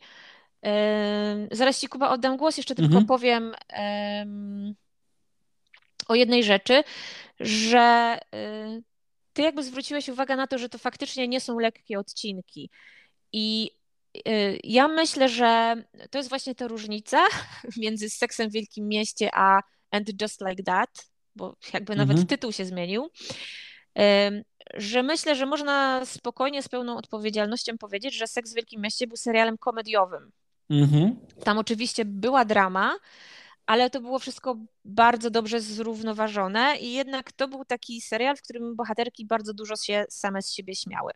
Zaraz 1.52 1.80
Ci 1.80 1.88
Kuba 1.88 2.10
oddam 2.10 2.38
głos, 2.38 2.58
jeszcze 2.58 2.76
tylko 2.76 2.98
mhm. 2.98 3.06
powiem 3.06 3.54
o 6.08 6.16
jednej 6.16 6.44
rzeczy, 6.44 6.84
że 7.40 8.18
y, 8.36 8.84
ty 9.34 9.42
jakby 9.42 9.64
zwróciłeś 9.64 10.10
uwagę 10.10 10.36
na 10.36 10.48
to, 10.48 10.58
że 10.58 10.70
to 10.70 10.78
faktycznie 10.78 11.28
nie 11.28 11.42
są 11.42 11.60
lekkie 11.60 12.00
odcinki. 12.00 12.70
I 13.34 13.72
y, 14.28 14.60
ja 14.64 14.88
myślę, 14.88 15.30
że 15.30 15.76
to 16.10 16.18
jest 16.18 16.30
właśnie 16.30 16.56
ta 16.56 16.68
różnica 16.68 17.26
między 17.78 18.10
Seksem 18.10 18.50
w 18.50 18.54
Wielkim 18.54 18.88
Mieście 18.88 19.30
a 19.34 19.62
And 19.92 20.22
Just 20.22 20.42
Like 20.50 20.64
That, 20.64 20.90
bo 21.36 21.56
jakby 21.74 21.96
nawet 21.96 22.12
mhm. 22.12 22.28
tytuł 22.28 22.52
się 22.52 22.66
zmienił, 22.66 23.10
że 24.74 25.04
myślę, 25.04 25.36
że 25.36 25.46
można 25.46 26.06
spokojnie, 26.06 26.64
z 26.64 26.70
pełną 26.70 26.98
odpowiedzialnością 26.98 27.78
powiedzieć, 27.78 28.14
że 28.16 28.28
Seks 28.28 28.52
w 28.52 28.56
Wielkim 28.56 28.82
Mieście 28.82 29.08
był 29.08 29.18
serialem 29.18 29.58
komediowym. 29.58 30.32
Mhm. 30.72 31.16
Tam 31.44 31.58
oczywiście 31.58 32.06
była 32.06 32.46
drama, 32.46 32.98
ale 33.66 33.90
to 33.90 34.02
było 34.02 34.20
wszystko 34.20 34.58
bardzo 34.86 35.30
dobrze 35.30 35.62
zrównoważone 35.62 36.78
i 36.78 36.94
jednak 36.94 37.32
to 37.32 37.48
był 37.48 37.66
taki 37.66 38.02
serial, 38.02 38.38
w 38.38 38.42
którym 38.42 38.76
bohaterki 38.76 39.26
bardzo 39.26 39.54
dużo 39.54 39.76
się 39.76 40.06
same 40.10 40.42
z 40.42 40.54
siebie 40.54 40.76
śmiały. 40.76 41.12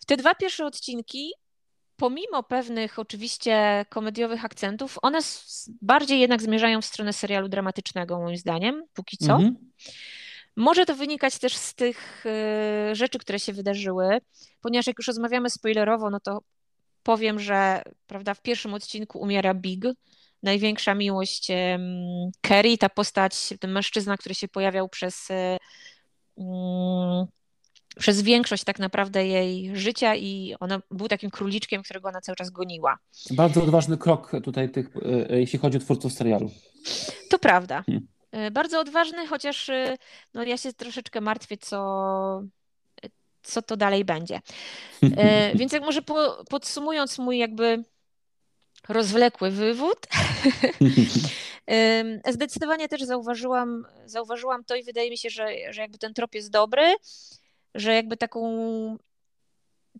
W 0.00 0.06
te 0.06 0.16
dwa 0.16 0.34
pierwsze 0.34 0.66
odcinki, 0.66 1.32
pomimo 1.96 2.42
pewnych 2.42 2.98
oczywiście 2.98 3.84
komediowych 3.88 4.44
akcentów, 4.44 4.98
one 5.02 5.18
bardziej 5.82 6.20
jednak 6.20 6.42
zmierzają 6.42 6.80
w 6.80 6.86
stronę 6.86 7.12
serialu 7.12 7.48
dramatycznego, 7.48 8.20
moim 8.20 8.36
zdaniem, 8.36 8.84
póki 8.94 9.16
co. 9.16 9.32
Mhm. 9.32 9.56
Może 10.56 10.86
to 10.86 10.94
wynikać 10.94 11.38
też 11.38 11.56
z 11.56 11.74
tych 11.74 12.26
y, 12.26 12.94
rzeczy, 12.94 13.18
które 13.18 13.38
się 13.40 13.52
wydarzyły, 13.52 14.18
ponieważ 14.60 14.86
jak 14.86 14.98
już 14.98 15.06
rozmawiamy 15.06 15.50
spoilerowo, 15.50 16.10
no 16.10 16.20
to 16.20 16.42
powiem, 17.02 17.40
że 17.40 17.82
prawda, 18.06 18.34
w 18.34 18.42
pierwszym 18.42 18.74
odcinku 18.74 19.18
umiera 19.18 19.54
Big, 19.54 19.84
największa 20.42 20.94
miłość 20.94 21.48
Kerry, 22.40 22.78
ta 22.78 22.88
postać, 22.88 23.54
ten 23.60 23.72
mężczyzna, 23.72 24.16
który 24.16 24.34
się 24.34 24.48
pojawiał 24.48 24.88
przez, 24.88 25.30
e, 25.30 25.58
mm, 26.38 27.26
przez 27.98 28.22
większość 28.22 28.64
tak 28.64 28.78
naprawdę 28.78 29.26
jej 29.26 29.76
życia 29.76 30.16
i 30.16 30.54
ona 30.60 30.82
był 30.90 31.08
takim 31.08 31.30
króliczkiem, 31.30 31.82
którego 31.82 32.08
ona 32.08 32.20
cały 32.20 32.36
czas 32.36 32.50
goniła. 32.50 32.98
Bardzo 33.30 33.62
odważny 33.62 33.98
krok 33.98 34.32
tutaj, 34.44 34.70
tych, 34.70 34.86
e, 35.30 35.40
jeśli 35.40 35.58
chodzi 35.58 35.76
o 35.76 35.80
twórców 35.80 36.12
serialu. 36.12 36.50
To 37.30 37.38
prawda. 37.38 37.82
Hmm. 37.82 38.06
E, 38.30 38.50
bardzo 38.50 38.80
odważny, 38.80 39.26
chociaż 39.26 39.70
no, 40.34 40.42
ja 40.42 40.56
się 40.56 40.72
troszeczkę 40.72 41.20
martwię, 41.20 41.56
co, 41.56 42.42
co 43.42 43.62
to 43.62 43.76
dalej 43.76 44.04
będzie. 44.04 44.40
Więc 45.54 45.72
jak 45.72 45.82
może 45.82 46.02
po, 46.02 46.44
podsumując 46.50 47.18
mój 47.18 47.38
jakby 47.38 47.84
rozwlekły 48.88 49.50
wywód. 49.50 50.06
Zdecydowanie 52.28 52.88
też 52.88 53.02
zauważyłam, 53.02 53.86
zauważyłam 54.06 54.64
to 54.64 54.76
i 54.76 54.84
wydaje 54.84 55.10
mi 55.10 55.18
się, 55.18 55.30
że, 55.30 55.48
że 55.70 55.80
jakby 55.80 55.98
ten 55.98 56.14
trop 56.14 56.34
jest 56.34 56.50
dobry, 56.50 56.94
że 57.74 57.94
jakby 57.94 58.16
taką 58.16 58.98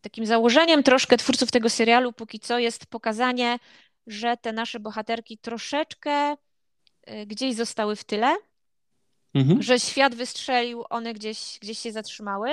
takim 0.03 0.27
założeniem 0.27 0.83
troszkę 0.83 1.17
twórców 1.17 1.51
tego 1.51 1.71
serialu 1.71 2.13
póki 2.13 2.41
co 2.41 2.59
jest 2.59 2.87
pokazanie, 2.87 3.59
że 4.07 4.37
te 4.37 4.53
nasze 4.53 4.81
bohaterki 4.81 5.39
troszeczkę 5.39 6.33
y, 6.33 6.37
gdzieś 7.27 7.55
zostały 7.55 7.97
w 7.97 8.05
tyle, 8.05 8.37
mhm. 9.35 9.63
że 9.63 9.81
świat 9.81 10.15
wystrzelił, 10.15 10.85
one 10.91 11.15
gdzieś, 11.15 11.59
gdzieś 11.61 11.79
się 11.79 11.93
zatrzymały. 11.93 12.51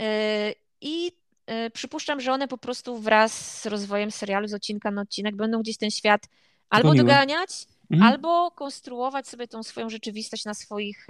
Y, 0.00 0.54
I 0.80 1.12
Y, 1.50 1.70
przypuszczam, 1.70 2.20
że 2.20 2.32
one 2.32 2.48
po 2.48 2.58
prostu 2.58 2.98
wraz 2.98 3.60
z 3.62 3.66
rozwojem 3.66 4.10
serialu 4.10 4.48
z 4.48 4.54
odcinka 4.54 4.90
na 4.90 5.02
odcinek 5.02 5.36
będą 5.36 5.60
gdzieś 5.60 5.76
ten 5.76 5.90
świat 5.90 6.22
albo 6.70 6.88
Goniły. 6.88 7.04
doganiać, 7.04 7.50
mhm. 7.90 8.12
albo 8.12 8.50
konstruować 8.50 9.28
sobie 9.28 9.48
tą 9.48 9.62
swoją 9.62 9.90
rzeczywistość 9.90 10.44
na 10.44 10.54
swoich 10.54 11.06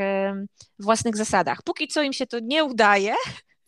własnych 0.79 1.17
zasadach. 1.17 1.63
Póki 1.63 1.89
co 1.89 2.03
im 2.03 2.13
się 2.13 2.27
to 2.27 2.39
nie 2.39 2.65
udaje, 2.65 3.15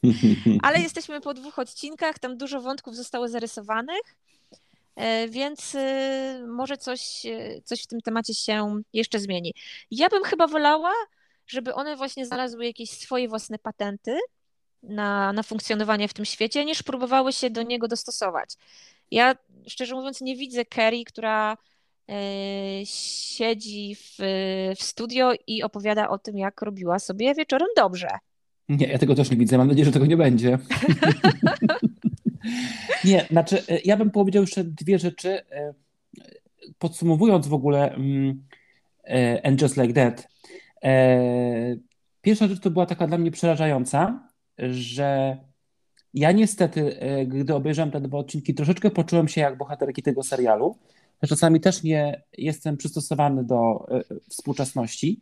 ale 0.63 0.81
jesteśmy 0.81 1.21
po 1.21 1.35
dwóch 1.35 1.59
odcinkach, 1.59 2.19
tam 2.19 2.37
dużo 2.37 2.61
wątków 2.61 2.97
zostało 2.97 3.29
zarysowanych, 3.29 4.17
e, 4.97 5.29
więc 5.29 5.77
może 6.49 6.77
coś, 6.77 7.23
coś 7.65 7.83
w 7.83 7.87
tym 7.87 8.01
temacie 8.01 8.35
się 8.35 8.83
jeszcze 8.93 9.19
zmieni. 9.19 9.55
Ja 9.91 10.09
bym 10.09 10.25
chyba 10.25 10.47
wolała, 10.47 10.93
żeby 11.47 11.75
one 11.75 11.97
właśnie 11.97 12.27
znalazły 12.27 12.67
jakieś 12.67 12.91
swoje 12.91 13.29
własne 13.29 13.59
patenty, 13.59 14.19
na, 14.83 15.33
na 15.33 15.43
funkcjonowanie 15.43 16.09
w 16.09 16.15
tym 16.15 16.25
świecie, 16.25 16.65
niż 16.65 16.83
próbowały 16.83 17.33
się 17.33 17.51
do 17.51 17.63
niego 17.63 17.89
dostosować. 17.89 18.57
Ja 19.11 19.35
szczerze 19.67 19.95
mówiąc 19.95 20.21
nie 20.21 20.37
widzę 20.37 20.65
Kerry, 20.65 21.05
która 21.05 21.57
e, 22.09 22.15
siedzi 22.87 23.95
w, 23.95 24.17
w 24.77 24.83
studio 24.83 25.33
i 25.47 25.63
opowiada 25.63 26.09
o 26.09 26.19
tym, 26.19 26.39
jak 26.39 26.63
robiła 26.63 26.99
sobie 26.99 27.35
wieczorem 27.35 27.69
dobrze. 27.77 28.09
Nie, 28.69 28.87
ja 28.87 28.99
tego 28.99 29.15
też 29.15 29.31
nie 29.31 29.37
widzę. 29.37 29.59
Mam 29.59 29.69
nadzieję, 29.69 29.85
że 29.85 29.93
tego 29.93 30.07
nie 30.07 30.17
będzie. 30.17 30.59
nie, 33.05 33.27
znaczy, 33.31 33.63
e, 33.69 33.79
ja 33.85 33.97
bym 33.97 34.11
powiedział 34.11 34.43
jeszcze 34.43 34.65
dwie 34.65 34.99
rzeczy. 34.99 35.43
E, 35.51 35.75
podsumowując 36.79 37.49
w 37.49 37.55
ogóle 37.55 37.97
um, 37.97 38.45
And 39.45 39.63
Just 39.63 39.77
Like 39.77 39.93
That. 39.93 40.29
Pierwsza 42.23 42.49
rzecz 42.49 42.61
to 42.61 42.71
była 42.71 42.87
taka 42.87 43.07
dla 43.07 43.19
mnie 43.19 43.31
przerażająca, 43.31 44.29
że 44.71 45.37
ja 46.15 46.33
niestety, 46.33 47.01
e, 47.01 47.27
gdy 47.27 47.55
obejrzałem 47.55 47.91
te 47.91 48.01
dwa 48.01 48.19
odcinki, 48.19 48.55
troszeczkę 48.55 48.91
poczułem 48.91 49.29
się 49.29 49.41
jak 49.41 49.59
bohaterki 49.59 50.03
tego 50.03 50.23
serialu. 50.23 50.77
Czasami 51.29 51.61
też 51.61 51.83
nie 51.83 52.23
jestem 52.39 52.77
przystosowany 52.77 53.45
do 53.45 53.87
e, 53.91 54.03
współczesności. 54.31 55.21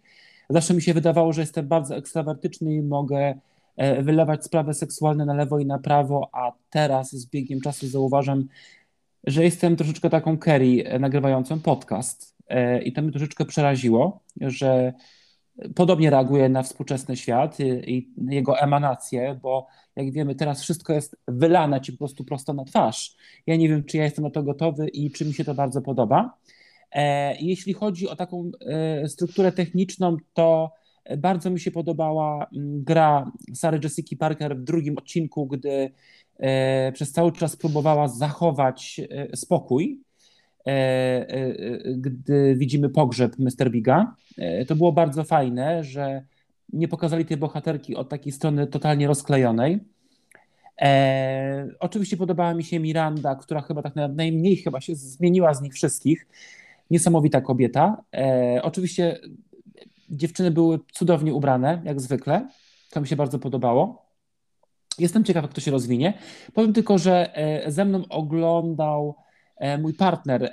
Zawsze 0.50 0.74
mi 0.74 0.82
się 0.82 0.94
wydawało, 0.94 1.32
że 1.32 1.40
jestem 1.40 1.68
bardzo 1.68 1.96
ekstrawertyczny 1.96 2.74
i 2.74 2.82
mogę 2.82 3.34
e, 3.76 4.02
wylewać 4.02 4.44
sprawy 4.44 4.74
seksualne 4.74 5.24
na 5.24 5.34
lewo 5.34 5.58
i 5.58 5.66
na 5.66 5.78
prawo, 5.78 6.28
a 6.32 6.52
teraz 6.70 7.10
z 7.10 7.26
biegiem 7.26 7.60
czasu 7.60 7.88
zauważam, 7.88 8.48
że 9.24 9.44
jestem 9.44 9.76
troszeczkę 9.76 10.10
taką 10.10 10.38
Kerry 10.38 10.98
nagrywającą 11.00 11.60
podcast. 11.60 12.36
I 12.84 12.92
to 12.92 13.02
mnie 13.02 13.10
troszeczkę 13.10 13.44
przeraziło, 13.44 14.20
że 14.40 14.92
podobnie 15.74 16.10
reaguje 16.10 16.48
na 16.48 16.62
współczesny 16.62 17.16
świat 17.16 17.60
i 17.86 18.10
jego 18.28 18.58
emanacje, 18.58 19.38
bo 19.42 19.66
jak 19.96 20.12
wiemy, 20.12 20.34
teraz 20.34 20.62
wszystko 20.62 20.92
jest 20.92 21.16
wylane 21.28 21.80
ci 21.80 21.92
po 21.92 21.98
prostu 21.98 22.24
prosto 22.24 22.52
na 22.52 22.64
twarz. 22.64 23.16
Ja 23.46 23.56
nie 23.56 23.68
wiem, 23.68 23.84
czy 23.84 23.96
ja 23.96 24.04
jestem 24.04 24.24
na 24.24 24.30
to 24.30 24.42
gotowy 24.42 24.88
i 24.88 25.10
czy 25.10 25.24
mi 25.24 25.34
się 25.34 25.44
to 25.44 25.54
bardzo 25.54 25.82
podoba. 25.82 26.38
E, 26.92 27.36
jeśli 27.40 27.72
chodzi 27.72 28.08
o 28.08 28.16
taką 28.16 28.50
e, 28.66 29.08
strukturę 29.08 29.52
techniczną, 29.52 30.16
to 30.34 30.72
bardzo 31.18 31.50
mi 31.50 31.60
się 31.60 31.70
podobała 31.70 32.46
mm, 32.56 32.84
gra 32.84 33.32
Sary 33.54 33.80
Jessica 33.84 34.16
Parker 34.18 34.56
w 34.56 34.64
drugim 34.64 34.98
odcinku, 34.98 35.46
gdy 35.46 35.90
e, 36.38 36.92
przez 36.92 37.12
cały 37.12 37.32
czas 37.32 37.56
próbowała 37.56 38.08
zachować 38.08 39.00
spokój 39.34 40.00
gdy 41.96 42.54
widzimy 42.56 42.88
pogrzeb 42.88 43.38
Mr. 43.38 43.70
Biga. 43.70 44.14
E, 44.38 44.64
to 44.64 44.76
było 44.76 44.92
bardzo 44.92 45.24
fajne, 45.24 45.84
że 45.84 46.24
nie 46.72 46.88
pokazali 46.88 47.24
tej 47.24 47.36
bohaterki 47.36 47.96
od 47.96 48.08
takiej 48.08 48.32
strony 48.32 48.66
totalnie 48.66 49.06
rozklejonej. 49.06 49.78
E, 50.80 51.68
oczywiście 51.80 52.16
podobała 52.16 52.54
mi 52.54 52.64
się 52.64 52.80
Miranda, 52.80 53.34
która 53.34 53.60
chyba 53.60 53.82
tak 53.82 53.94
najmniej 53.96 54.56
chyba 54.56 54.80
się 54.80 54.94
zmieniła 54.94 55.54
z 55.54 55.62
nich 55.62 55.74
wszystkich. 55.74 56.26
Niesamowita 56.90 57.40
kobieta. 57.40 58.02
E, 58.14 58.60
oczywiście 58.62 59.18
dziewczyny 60.10 60.50
były 60.50 60.78
cudownie 60.92 61.34
ubrane, 61.34 61.82
jak 61.84 62.00
zwykle. 62.00 62.48
To 62.90 63.00
mi 63.00 63.06
się 63.06 63.16
bardzo 63.16 63.38
podobało. 63.38 64.10
Jestem 64.98 65.24
ciekaw, 65.24 65.42
jak 65.42 65.52
to 65.52 65.60
się 65.60 65.70
rozwinie. 65.70 66.14
Powiem 66.54 66.72
tylko, 66.72 66.98
że 66.98 67.32
ze 67.66 67.84
mną 67.84 68.04
oglądał 68.08 69.14
E, 69.14 69.29
mój 69.78 69.94
partner 69.94 70.52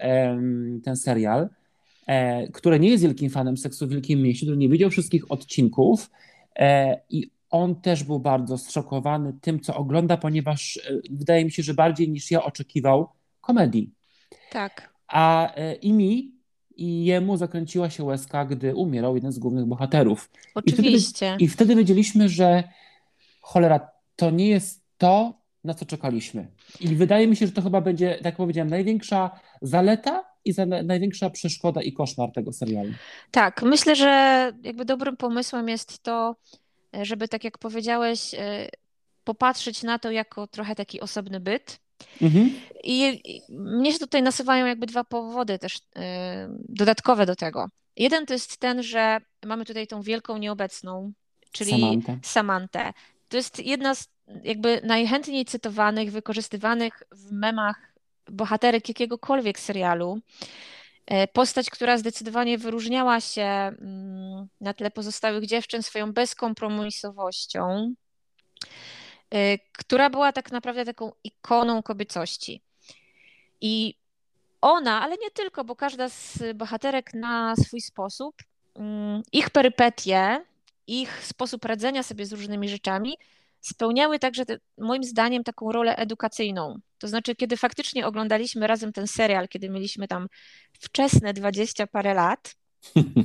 ten 0.83 0.97
serial, 0.97 1.49
e, 2.07 2.47
który 2.47 2.79
nie 2.79 2.89
jest 2.89 3.03
wielkim 3.03 3.29
fanem 3.29 3.57
seksu 3.57 3.87
w 3.87 3.89
Wielkim 3.89 4.21
Mieście, 4.21 4.45
który 4.45 4.57
nie 4.57 4.69
widział 4.69 4.89
wszystkich 4.89 5.31
odcinków 5.31 6.09
e, 6.55 6.99
i 7.09 7.31
on 7.49 7.75
też 7.75 8.03
był 8.03 8.19
bardzo 8.19 8.57
zszokowany 8.57 9.33
tym, 9.41 9.59
co 9.59 9.75
ogląda, 9.75 10.17
ponieważ 10.17 10.79
wydaje 11.09 11.45
mi 11.45 11.51
się, 11.51 11.63
że 11.63 11.73
bardziej 11.73 12.09
niż 12.09 12.31
ja 12.31 12.43
oczekiwał 12.43 13.09
komedii. 13.41 13.91
Tak. 14.51 14.93
A 15.07 15.53
i 15.81 15.93
mi, 15.93 16.31
i 16.75 17.05
jemu 17.05 17.37
zakręciła 17.37 17.89
się 17.89 18.03
łezka, 18.03 18.45
gdy 18.45 18.75
umierał 18.75 19.15
jeden 19.15 19.31
z 19.31 19.39
głównych 19.39 19.65
bohaterów. 19.65 20.29
Oczywiście. 20.55 21.25
I 21.25 21.29
wtedy, 21.29 21.43
i 21.43 21.47
wtedy 21.47 21.75
wiedzieliśmy, 21.75 22.29
że 22.29 22.63
cholera, 23.41 23.89
to 24.15 24.31
nie 24.31 24.47
jest 24.47 24.83
to, 24.97 25.37
na 25.67 25.73
co 25.73 25.86
czekaliśmy. 25.86 26.47
I 26.80 26.95
wydaje 26.95 27.27
mi 27.27 27.36
się, 27.36 27.45
że 27.45 27.51
to 27.51 27.62
chyba 27.62 27.82
będzie, 27.82 28.15
tak 28.15 28.25
jak 28.25 28.36
powiedziałem, 28.36 28.69
największa 28.69 29.39
zaleta 29.62 30.23
i 30.45 30.53
za 30.53 30.65
największa 30.65 31.30
przeszkoda 31.30 31.82
i 31.82 31.93
koszmar 31.93 32.32
tego 32.32 32.53
serialu. 32.53 32.91
Tak, 33.32 33.63
myślę, 33.63 33.95
że 33.95 34.51
jakby 34.63 34.86
dobrym 34.86 35.17
pomysłem 35.17 35.69
jest 35.69 36.03
to, 36.03 36.36
żeby 37.01 37.27
tak 37.27 37.43
jak 37.43 37.58
powiedziałeś, 37.58 38.34
e, 38.34 38.69
popatrzeć 39.23 39.84
na 39.84 39.99
to 39.99 40.12
jako 40.12 40.47
trochę 40.47 40.75
taki 40.75 41.01
osobny 41.01 41.39
byt. 41.39 41.80
Mhm. 42.21 42.51
I 42.84 43.21
mnie 43.49 43.93
się 43.93 43.99
tutaj 43.99 44.23
nasuwają 44.23 44.65
jakby 44.65 44.86
dwa 44.86 45.03
powody 45.03 45.60
też 45.60 45.80
e, 45.95 46.47
dodatkowe 46.69 47.25
do 47.25 47.36
tego. 47.36 47.69
Jeden 47.95 48.25
to 48.25 48.34
jest 48.34 48.58
ten, 48.58 48.84
że 48.84 49.17
mamy 49.45 49.65
tutaj 49.65 49.88
tą 49.88 50.01
wielką 50.01 50.38
nieobecną, 50.38 51.12
czyli 51.51 51.71
Samantę. 51.71 52.19
Samantę. 52.23 52.93
To 53.30 53.38
jest 53.38 53.65
jedna 53.65 53.95
z 53.95 54.10
jakby 54.43 54.81
najchętniej 54.83 55.45
cytowanych, 55.45 56.11
wykorzystywanych 56.11 57.03
w 57.11 57.31
memach 57.31 57.93
bohaterek 58.31 58.89
jakiegokolwiek 58.89 59.59
serialu. 59.59 60.19
E, 61.05 61.27
postać, 61.27 61.69
która 61.69 61.97
zdecydowanie 61.97 62.57
wyróżniała 62.57 63.21
się 63.21 63.43
mm, 63.43 64.47
na 64.61 64.73
tle 64.73 64.91
pozostałych 64.91 65.45
dziewczyn 65.45 65.83
swoją 65.83 66.13
bezkompromisowością, 66.13 67.93
e, 69.33 69.57
która 69.57 70.09
była 70.09 70.31
tak 70.31 70.51
naprawdę 70.51 70.85
taką 70.85 71.11
ikoną 71.23 71.83
kobiecości. 71.83 72.61
I 73.61 73.95
ona, 74.61 75.01
ale 75.01 75.15
nie 75.17 75.31
tylko, 75.31 75.63
bo 75.63 75.75
każda 75.75 76.09
z 76.09 76.39
bohaterek 76.55 77.13
na 77.13 77.55
swój 77.55 77.81
sposób, 77.81 78.35
mm, 78.75 79.21
ich 79.31 79.49
perypetie, 79.49 80.45
ich 80.87 81.25
sposób 81.25 81.65
radzenia 81.65 82.03
sobie 82.03 82.25
z 82.25 82.33
różnymi 82.33 82.69
rzeczami 82.69 83.17
spełniały 83.67 84.19
także, 84.19 84.45
te, 84.45 84.58
moim 84.77 85.03
zdaniem, 85.03 85.43
taką 85.43 85.71
rolę 85.71 85.95
edukacyjną. 85.95 86.80
To 86.97 87.08
znaczy, 87.08 87.36
kiedy 87.36 87.58
faktycznie 87.58 88.08
oglądaliśmy 88.08 88.67
razem 88.67 88.93
ten 88.93 89.08
serial, 89.08 89.47
kiedy 89.47 89.69
mieliśmy 89.69 90.08
tam 90.08 90.27
wczesne 90.80 91.34
dwadzieścia 91.34 91.88
parę 91.88 92.13
lat, 92.13 92.56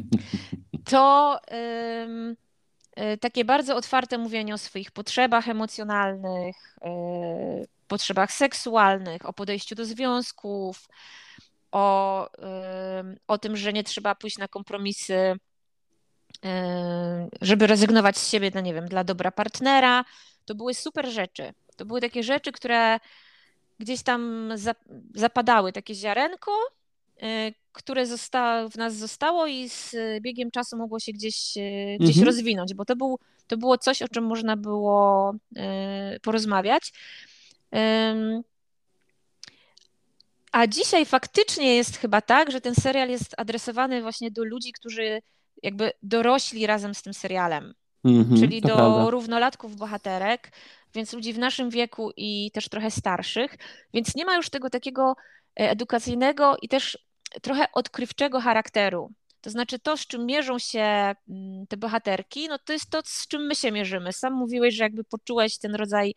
to 0.91 1.39
um, 2.07 2.37
takie 3.21 3.45
bardzo 3.45 3.77
otwarte 3.77 4.19
mówienie 4.19 4.55
o 4.55 4.59
swoich 4.59 4.91
potrzebach 4.91 5.49
emocjonalnych, 5.49 6.77
y, 7.63 7.69
potrzebach 7.89 8.33
seksualnych, 8.33 9.27
o 9.29 9.33
podejściu 9.33 9.75
do 9.75 9.85
związków, 9.85 10.89
o, 11.73 12.29
o 13.27 13.39
tym, 13.39 13.57
że 13.57 13.73
nie 13.73 13.85
trzeba 13.85 14.15
pójść 14.15 14.39
na 14.39 14.49
kompromisy, 14.49 15.37
żeby 17.41 17.67
rezygnować 17.67 18.19
z 18.19 18.29
siebie, 18.31 18.51
no 18.55 18.61
nie 18.61 18.75
wiem, 18.75 18.89
dla 18.89 19.05
dobra 19.05 19.31
partnera. 19.31 20.05
To 20.45 20.55
były 20.55 20.75
super 20.75 21.11
rzeczy. 21.11 21.53
To 21.77 21.85
były 21.85 22.01
takie 22.01 22.23
rzeczy, 22.23 22.53
które 22.53 23.01
gdzieś 23.79 24.03
tam 24.03 24.53
zapadały, 25.15 25.73
takie 25.73 25.95
ziarenko, 25.95 26.53
y, 27.23 27.55
które 27.73 28.07
zosta- 28.07 28.69
w 28.69 28.77
nas 28.77 28.97
zostało 28.97 29.47
i 29.47 29.69
z 29.69 29.97
biegiem 30.21 30.51
czasu 30.51 30.77
mogło 30.77 31.01
się 31.01 31.13
gdzieś, 31.13 31.57
y, 31.57 31.97
gdzieś 32.01 32.17
mhm. 32.17 32.27
rozwinąć, 32.27 32.75
bo 32.75 32.85
to, 32.85 32.97
był, 32.97 33.19
to 33.47 33.57
było 33.57 33.79
coś, 33.79 34.03
o 34.03 34.09
czym 34.09 34.25
można 34.25 34.57
było 34.57 35.35
y, 36.17 36.21
porozmawiać. 36.21 36.93
A 40.53 40.67
dzisiaj 40.67 41.07
faktycznie 41.07 41.77
jest 41.77 41.97
chyba 41.97 42.21
tak, 42.21 42.51
że 42.51 42.61
ten 42.61 42.75
serial 42.75 43.09
jest 43.09 43.35
adresowany 43.37 44.03
właśnie 44.03 44.31
do 44.31 44.45
ludzi, 44.45 44.73
którzy 44.73 45.23
jakby 45.63 45.93
dorośli 46.03 46.67
razem 46.67 46.95
z 46.95 47.03
tym 47.03 47.15
serialem. 47.15 47.75
Mm-hmm, 48.05 48.41
czyli 48.41 48.61
do 48.61 48.75
prawda. 48.75 49.11
równolatków 49.11 49.77
bohaterek, 49.77 50.53
więc 50.95 51.13
ludzi 51.13 51.33
w 51.33 51.39
naszym 51.39 51.71
wieku 51.71 52.11
i 52.17 52.51
też 52.51 52.69
trochę 52.69 52.91
starszych, 52.91 53.57
więc 53.95 54.15
nie 54.15 54.25
ma 54.25 54.37
już 54.37 54.51
tego 54.51 54.71
takiego 54.71 55.17
e, 55.61 55.71
edukacyjnego 55.71 56.57
i 56.63 56.69
też 56.69 56.99
trochę 57.43 57.67
odkrywczego 57.73 58.41
charakteru. 58.41 59.13
To 59.41 59.51
znaczy 59.51 59.79
to, 59.79 59.97
z 59.97 60.07
czym 60.07 60.27
mierzą 60.27 60.59
się 60.59 61.15
mm, 61.29 61.67
te 61.69 61.77
bohaterki, 61.77 62.49
no 62.49 62.59
to 62.59 62.73
jest 62.73 62.91
to, 62.91 63.01
z 63.05 63.29
czym 63.29 63.47
my 63.47 63.55
się 63.55 63.73
mierzymy. 63.73 64.13
Sam 64.13 64.35
mówiłeś, 64.35 64.75
że 64.75 64.85
jakby 64.85 65.05
poczułeś 65.05 65.59
ten 65.59 65.75
rodzaj, 65.75 66.15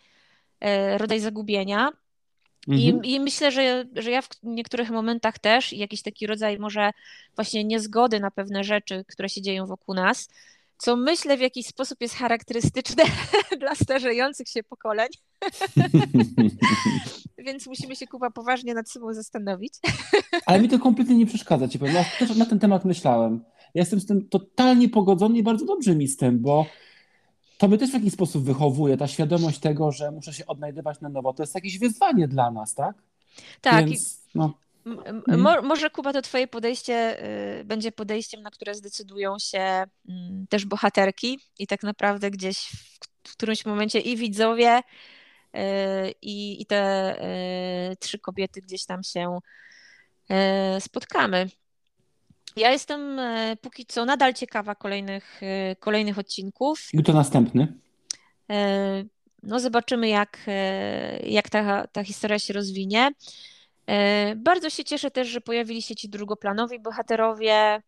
e, 0.59 0.97
rodzaj 0.97 1.19
zagubienia. 1.19 1.89
I, 2.67 2.89
mhm. 2.89 3.05
I, 3.05 3.19
myślę, 3.19 3.51
że, 3.51 3.85
że 3.95 4.11
ja 4.11 4.21
w 4.21 4.29
niektórych 4.43 4.89
momentach 4.89 5.39
też 5.39 5.73
i 5.73 5.77
jakiś 5.77 6.01
taki 6.01 6.27
rodzaj 6.27 6.59
może 6.59 6.91
właśnie 7.35 7.63
niezgody 7.63 8.19
na 8.19 8.31
pewne 8.31 8.63
rzeczy, 8.63 9.05
które 9.07 9.29
się 9.29 9.41
dzieją 9.41 9.65
wokół 9.65 9.95
nas, 9.95 10.29
co 10.77 10.95
myślę 10.95 11.37
w 11.37 11.41
jakiś 11.41 11.67
sposób 11.67 12.01
jest 12.01 12.15
charakterystyczne 12.15 13.03
dla 13.59 13.75
starzejących 13.75 14.47
się 14.47 14.63
pokoleń. 14.63 15.09
Więc 17.45 17.67
musimy 17.67 17.95
się 17.95 18.07
Kuba 18.07 18.31
poważnie 18.31 18.73
nad 18.73 18.89
sobą 18.89 19.13
zastanowić. 19.13 19.73
Ale 20.45 20.61
mi 20.61 20.69
to 20.69 20.79
kompletnie 20.79 21.17
nie 21.17 21.25
przeszkadza, 21.25 21.67
ci 21.67 21.79
powiem. 21.79 21.95
Ja 21.95 22.05
też 22.19 22.37
na 22.37 22.45
ten 22.45 22.59
temat 22.59 22.85
myślałem. 22.85 23.43
Ja 23.73 23.81
jestem 23.81 23.99
z 23.99 24.05
tym 24.05 24.29
totalnie 24.29 24.89
pogodzony 24.89 25.37
i 25.37 25.43
bardzo 25.43 25.65
dobrze 25.65 25.95
mi 25.95 26.07
z 26.07 26.17
tym, 26.17 26.39
bo 26.39 26.65
to 27.57 27.67
mnie 27.67 27.77
też 27.77 27.91
w 27.91 27.93
jakiś 27.93 28.13
sposób 28.13 28.43
wychowuje, 28.43 28.97
ta 28.97 29.07
świadomość 29.07 29.59
tego, 29.59 29.91
że 29.91 30.11
muszę 30.11 30.33
się 30.33 30.45
odnajdywać 30.45 31.01
na 31.01 31.09
nowo. 31.09 31.33
To 31.33 31.43
jest 31.43 31.55
jakieś 31.55 31.79
wyzwanie 31.79 32.27
dla 32.27 32.51
nas, 32.51 32.75
tak? 32.75 32.95
Tak. 33.61 33.85
Więc, 33.85 34.21
no. 34.35 34.53
Mhm. 34.85 35.39
Mo, 35.39 35.61
może 35.61 35.89
Kuba, 35.89 36.13
to 36.13 36.21
Twoje 36.21 36.47
podejście 36.47 37.23
y, 37.59 37.63
będzie 37.63 37.91
podejściem, 37.91 38.41
na 38.41 38.51
które 38.51 38.75
zdecydują 38.75 39.39
się 39.39 39.83
y, 40.09 40.11
też 40.49 40.65
bohaterki 40.65 41.39
i 41.59 41.67
tak 41.67 41.83
naprawdę 41.83 42.31
gdzieś 42.31 42.57
w, 43.23 43.31
którymś 43.33 43.65
momencie 43.65 43.99
i 43.99 44.17
widzowie, 44.17 44.79
y, 44.79 45.59
i, 46.21 46.61
i 46.61 46.65
te 46.65 47.15
y, 47.91 47.95
trzy 47.95 48.19
kobiety 48.19 48.61
gdzieś 48.61 48.85
tam 48.85 49.03
się 49.03 49.39
spotkamy. 50.79 51.49
Ja 52.55 52.71
jestem 52.71 53.19
póki 53.61 53.85
co 53.85 54.05
nadal 54.05 54.33
ciekawa 54.33 54.75
kolejnych, 54.75 55.41
kolejnych 55.79 56.19
odcinków. 56.19 56.87
I 56.93 57.03
to 57.03 57.13
następny? 57.13 57.73
No 59.43 59.59
zobaczymy, 59.59 60.07
jak, 60.07 60.37
jak 61.23 61.49
ta, 61.49 61.87
ta 61.87 62.03
historia 62.03 62.39
się 62.39 62.53
rozwinie. 62.53 63.11
Bardzo 64.35 64.69
się 64.69 64.83
cieszę 64.83 65.11
też, 65.11 65.27
że 65.27 65.41
pojawili 65.41 65.81
się 65.81 65.95
ci 65.95 66.09
drugoplanowi 66.09 66.79
bohaterowie. 66.79 67.81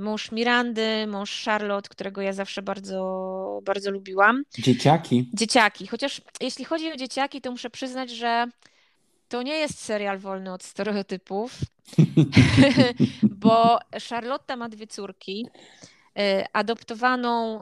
Mąż 0.00 0.32
Mirandy, 0.32 1.06
mąż 1.06 1.44
Charlotte, 1.44 1.88
którego 1.88 2.22
ja 2.22 2.32
zawsze 2.32 2.62
bardzo, 2.62 3.60
bardzo 3.62 3.90
lubiłam. 3.90 4.42
Dzieciaki. 4.58 5.30
Dzieciaki. 5.34 5.86
Chociaż 5.86 6.20
jeśli 6.40 6.64
chodzi 6.64 6.92
o 6.92 6.96
dzieciaki, 6.96 7.40
to 7.40 7.50
muszę 7.50 7.70
przyznać, 7.70 8.10
że 8.10 8.46
to 9.28 9.42
nie 9.42 9.56
jest 9.56 9.78
serial 9.78 10.18
wolny 10.18 10.52
od 10.52 10.62
stereotypów, 10.62 11.58
bo 13.22 13.78
Charlotta 14.08 14.56
ma 14.56 14.68
dwie 14.68 14.86
córki, 14.86 15.46
y, 16.18 16.44
adoptowaną 16.52 17.60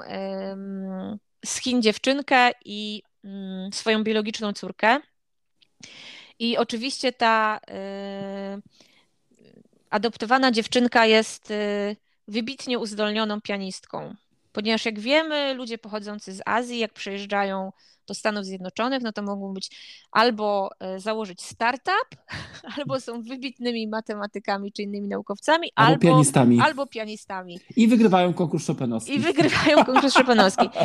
z 1.44 1.62
Chin 1.62 1.82
dziewczynkę 1.82 2.50
i 2.64 3.02
mm, 3.24 3.72
swoją 3.72 4.04
biologiczną 4.04 4.52
córkę. 4.52 5.00
I 6.38 6.56
oczywiście 6.56 7.12
ta 7.12 7.60
y, 7.70 8.62
adoptowana 9.90 10.52
dziewczynka 10.52 11.06
jest 11.06 11.50
y, 11.50 11.96
wybitnie 12.28 12.78
uzdolnioną 12.78 13.40
pianistką, 13.40 14.14
ponieważ 14.52 14.84
jak 14.84 15.00
wiemy, 15.00 15.54
ludzie 15.54 15.78
pochodzący 15.78 16.32
z 16.32 16.40
Azji, 16.46 16.78
jak 16.78 16.92
przyjeżdżają 16.92 17.72
do 18.08 18.14
Stanów 18.14 18.44
Zjednoczonych, 18.44 19.02
no 19.02 19.12
to 19.12 19.22
mogą 19.22 19.54
być 19.54 19.70
albo 20.12 20.70
e, 20.80 21.00
założyć 21.00 21.42
startup, 21.42 22.08
albo 22.76 23.00
są 23.00 23.22
wybitnymi 23.22 23.88
matematykami 23.88 24.72
czy 24.72 24.82
innymi 24.82 25.08
naukowcami, 25.08 25.68
albo, 25.74 25.90
albo 25.90 26.00
pianistami. 26.00 26.60
Albo 26.60 26.86
pianistami. 26.86 27.60
I 27.76 27.88
wygrywają 27.88 28.34
konkurs 28.34 28.66
Chopinowski. 28.66 29.14
I 29.14 29.18
wygrywają 29.18 29.84
konkurs 29.84 30.14
Chopinowski. 30.14 30.68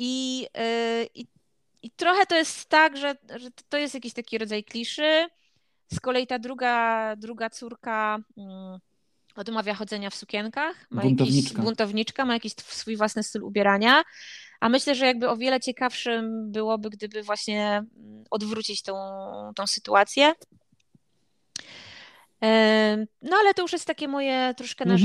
I, 0.00 0.46
i, 1.14 1.26
I 1.82 1.90
trochę 1.90 2.26
to 2.26 2.36
jest 2.36 2.68
tak, 2.68 2.96
że, 2.96 3.16
że 3.36 3.48
to 3.68 3.78
jest 3.78 3.94
jakiś 3.94 4.12
taki 4.12 4.38
rodzaj 4.38 4.64
kliszy. 4.64 5.26
Z 5.92 6.00
kolei 6.00 6.26
ta 6.26 6.38
druga, 6.38 7.16
druga 7.16 7.50
córka 7.50 8.18
mm, 8.36 8.78
odmawia 9.36 9.74
chodzenia 9.74 10.10
w 10.10 10.14
sukienkach, 10.14 10.86
ma 10.90 11.02
buntowniczka. 11.02 11.48
Jakiś, 11.48 11.64
buntowniczka, 11.64 12.24
ma 12.24 12.34
jakiś 12.34 12.52
swój 12.52 12.96
własny 12.96 13.22
styl 13.22 13.44
ubierania. 13.44 14.02
A 14.60 14.68
myślę, 14.68 14.94
że 14.94 15.06
jakby 15.06 15.28
o 15.28 15.36
wiele 15.36 15.60
ciekawszym 15.60 16.52
byłoby, 16.52 16.90
gdyby 16.90 17.22
właśnie 17.22 17.84
mm, 17.96 18.24
odwrócić 18.30 18.82
tą, 18.82 18.94
tą 19.54 19.66
sytuację. 19.66 20.32
No 23.22 23.36
ale 23.40 23.54
to 23.54 23.62
już 23.62 23.72
jest 23.72 23.86
takie 23.86 24.08
moje 24.08 24.54
troszkę 24.56 24.84
mhm. 24.84 24.98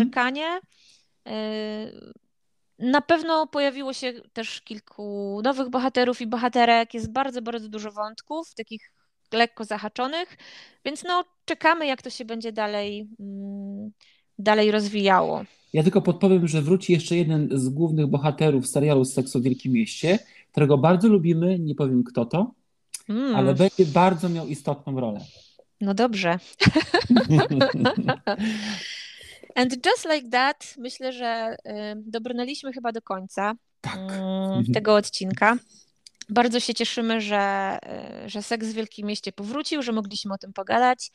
Na 2.80 3.02
pewno 3.02 3.48
pojawiło 3.48 3.94
się 3.94 4.14
też 4.34 4.62
kilku 4.62 5.42
nowych 5.44 5.70
bohaterów 5.70 6.22
i 6.22 6.28
bohaterek. 6.28 6.94
Jest 6.94 7.12
bardzo, 7.12 7.42
bardzo 7.42 7.70
dużo 7.70 7.92
wątków, 7.92 8.56
takich 8.56 8.92
lekko 9.34 9.66
zahaczonych, 9.66 10.38
więc 10.86 11.04
no 11.04 11.24
czekamy, 11.46 11.88
jak 11.88 12.02
to 12.02 12.10
się 12.10 12.26
będzie 12.26 12.52
dalej, 12.52 13.08
mm, 13.20 13.92
dalej 14.40 14.72
rozwijało. 14.72 15.44
Ja 15.74 15.84
tylko 15.84 16.02
podpowiem, 16.02 16.48
że 16.48 16.62
wróci 16.62 16.94
jeszcze 16.94 17.16
jeden 17.16 17.50
z 17.52 17.70
głównych 17.70 18.08
bohaterów 18.08 18.68
serialu 18.68 19.06
Seks 19.06 19.36
o 19.36 19.42
Wielkim 19.42 19.74
Mieście, 19.74 20.20
którego 20.52 20.78
bardzo 20.78 21.08
lubimy, 21.08 21.60
nie 21.60 21.76
powiem 21.76 22.04
kto 22.04 22.26
to, 22.26 22.52
mm. 23.10 23.36
ale 23.36 23.54
będzie 23.56 23.86
bardzo 23.86 24.30
miał 24.30 24.48
istotną 24.48 25.00
rolę. 25.00 25.20
No 25.82 25.94
dobrze. 25.94 26.40
And 29.56 29.86
just 29.86 30.06
like 30.14 30.30
that, 30.30 30.76
myślę, 30.78 31.14
że 31.14 31.56
dobrnęliśmy 31.96 32.74
chyba 32.74 32.92
do 32.92 33.02
końca 33.02 33.54
tak. 33.82 33.98
Mm, 33.98 34.66
tego 34.74 34.96
odcinka. 34.96 35.58
Bardzo 36.30 36.60
się 36.60 36.74
cieszymy, 36.74 37.22
że, 37.22 37.78
y, 38.26 38.30
że 38.30 38.44
Seks 38.44 38.68
w 38.68 38.74
Wielkim 38.74 39.08
Mieście 39.08 39.32
powrócił, 39.32 39.82
że 39.82 39.92
mogliśmy 39.92 40.34
o 40.34 40.38
tym 40.38 40.54
pogadać 40.54 41.12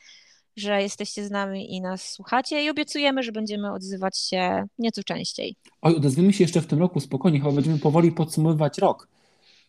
że 0.59 0.81
jesteście 0.81 1.25
z 1.25 1.31
nami 1.31 1.75
i 1.75 1.81
nas 1.81 2.11
słuchacie 2.11 2.63
i 2.63 2.69
obiecujemy, 2.69 3.23
że 3.23 3.31
będziemy 3.31 3.73
odzywać 3.73 4.17
się 4.17 4.65
nieco 4.79 5.03
częściej. 5.03 5.55
Oj, 5.81 5.95
odezwiemy 5.95 6.33
się 6.33 6.43
jeszcze 6.43 6.61
w 6.61 6.67
tym 6.67 6.79
roku 6.79 6.99
spokojnie, 6.99 7.39
chyba 7.39 7.51
będziemy 7.51 7.79
powoli 7.79 8.11
podsumowywać 8.11 8.77
rok. 8.77 9.07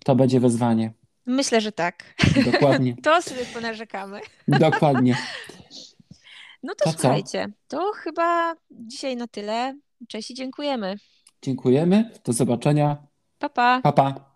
To 0.05 0.17
będzie 0.17 0.41
wyzwanie. 0.41 0.93
Myślę, 1.27 1.61
że 1.61 1.73
tak. 1.73 2.15
Dokładnie. 2.53 2.97
to 3.03 3.23
sobie 3.23 3.45
ponarzekamy. 3.55 4.21
Dokładnie. 4.49 5.17
No 6.63 6.75
to, 6.75 6.85
to 6.85 6.91
słuchajcie, 6.91 7.47
co? 7.69 7.79
to 7.79 7.93
chyba 7.93 8.55
dzisiaj 8.71 9.17
na 9.17 9.27
tyle. 9.27 9.79
Cześć 10.09 10.31
i 10.31 10.35
dziękujemy. 10.35 10.97
Dziękujemy. 11.43 12.11
Do 12.25 12.33
zobaczenia. 12.33 12.97
Pa, 13.39 13.49
pa. 13.49 13.81
pa, 13.83 13.93
pa. 13.93 14.30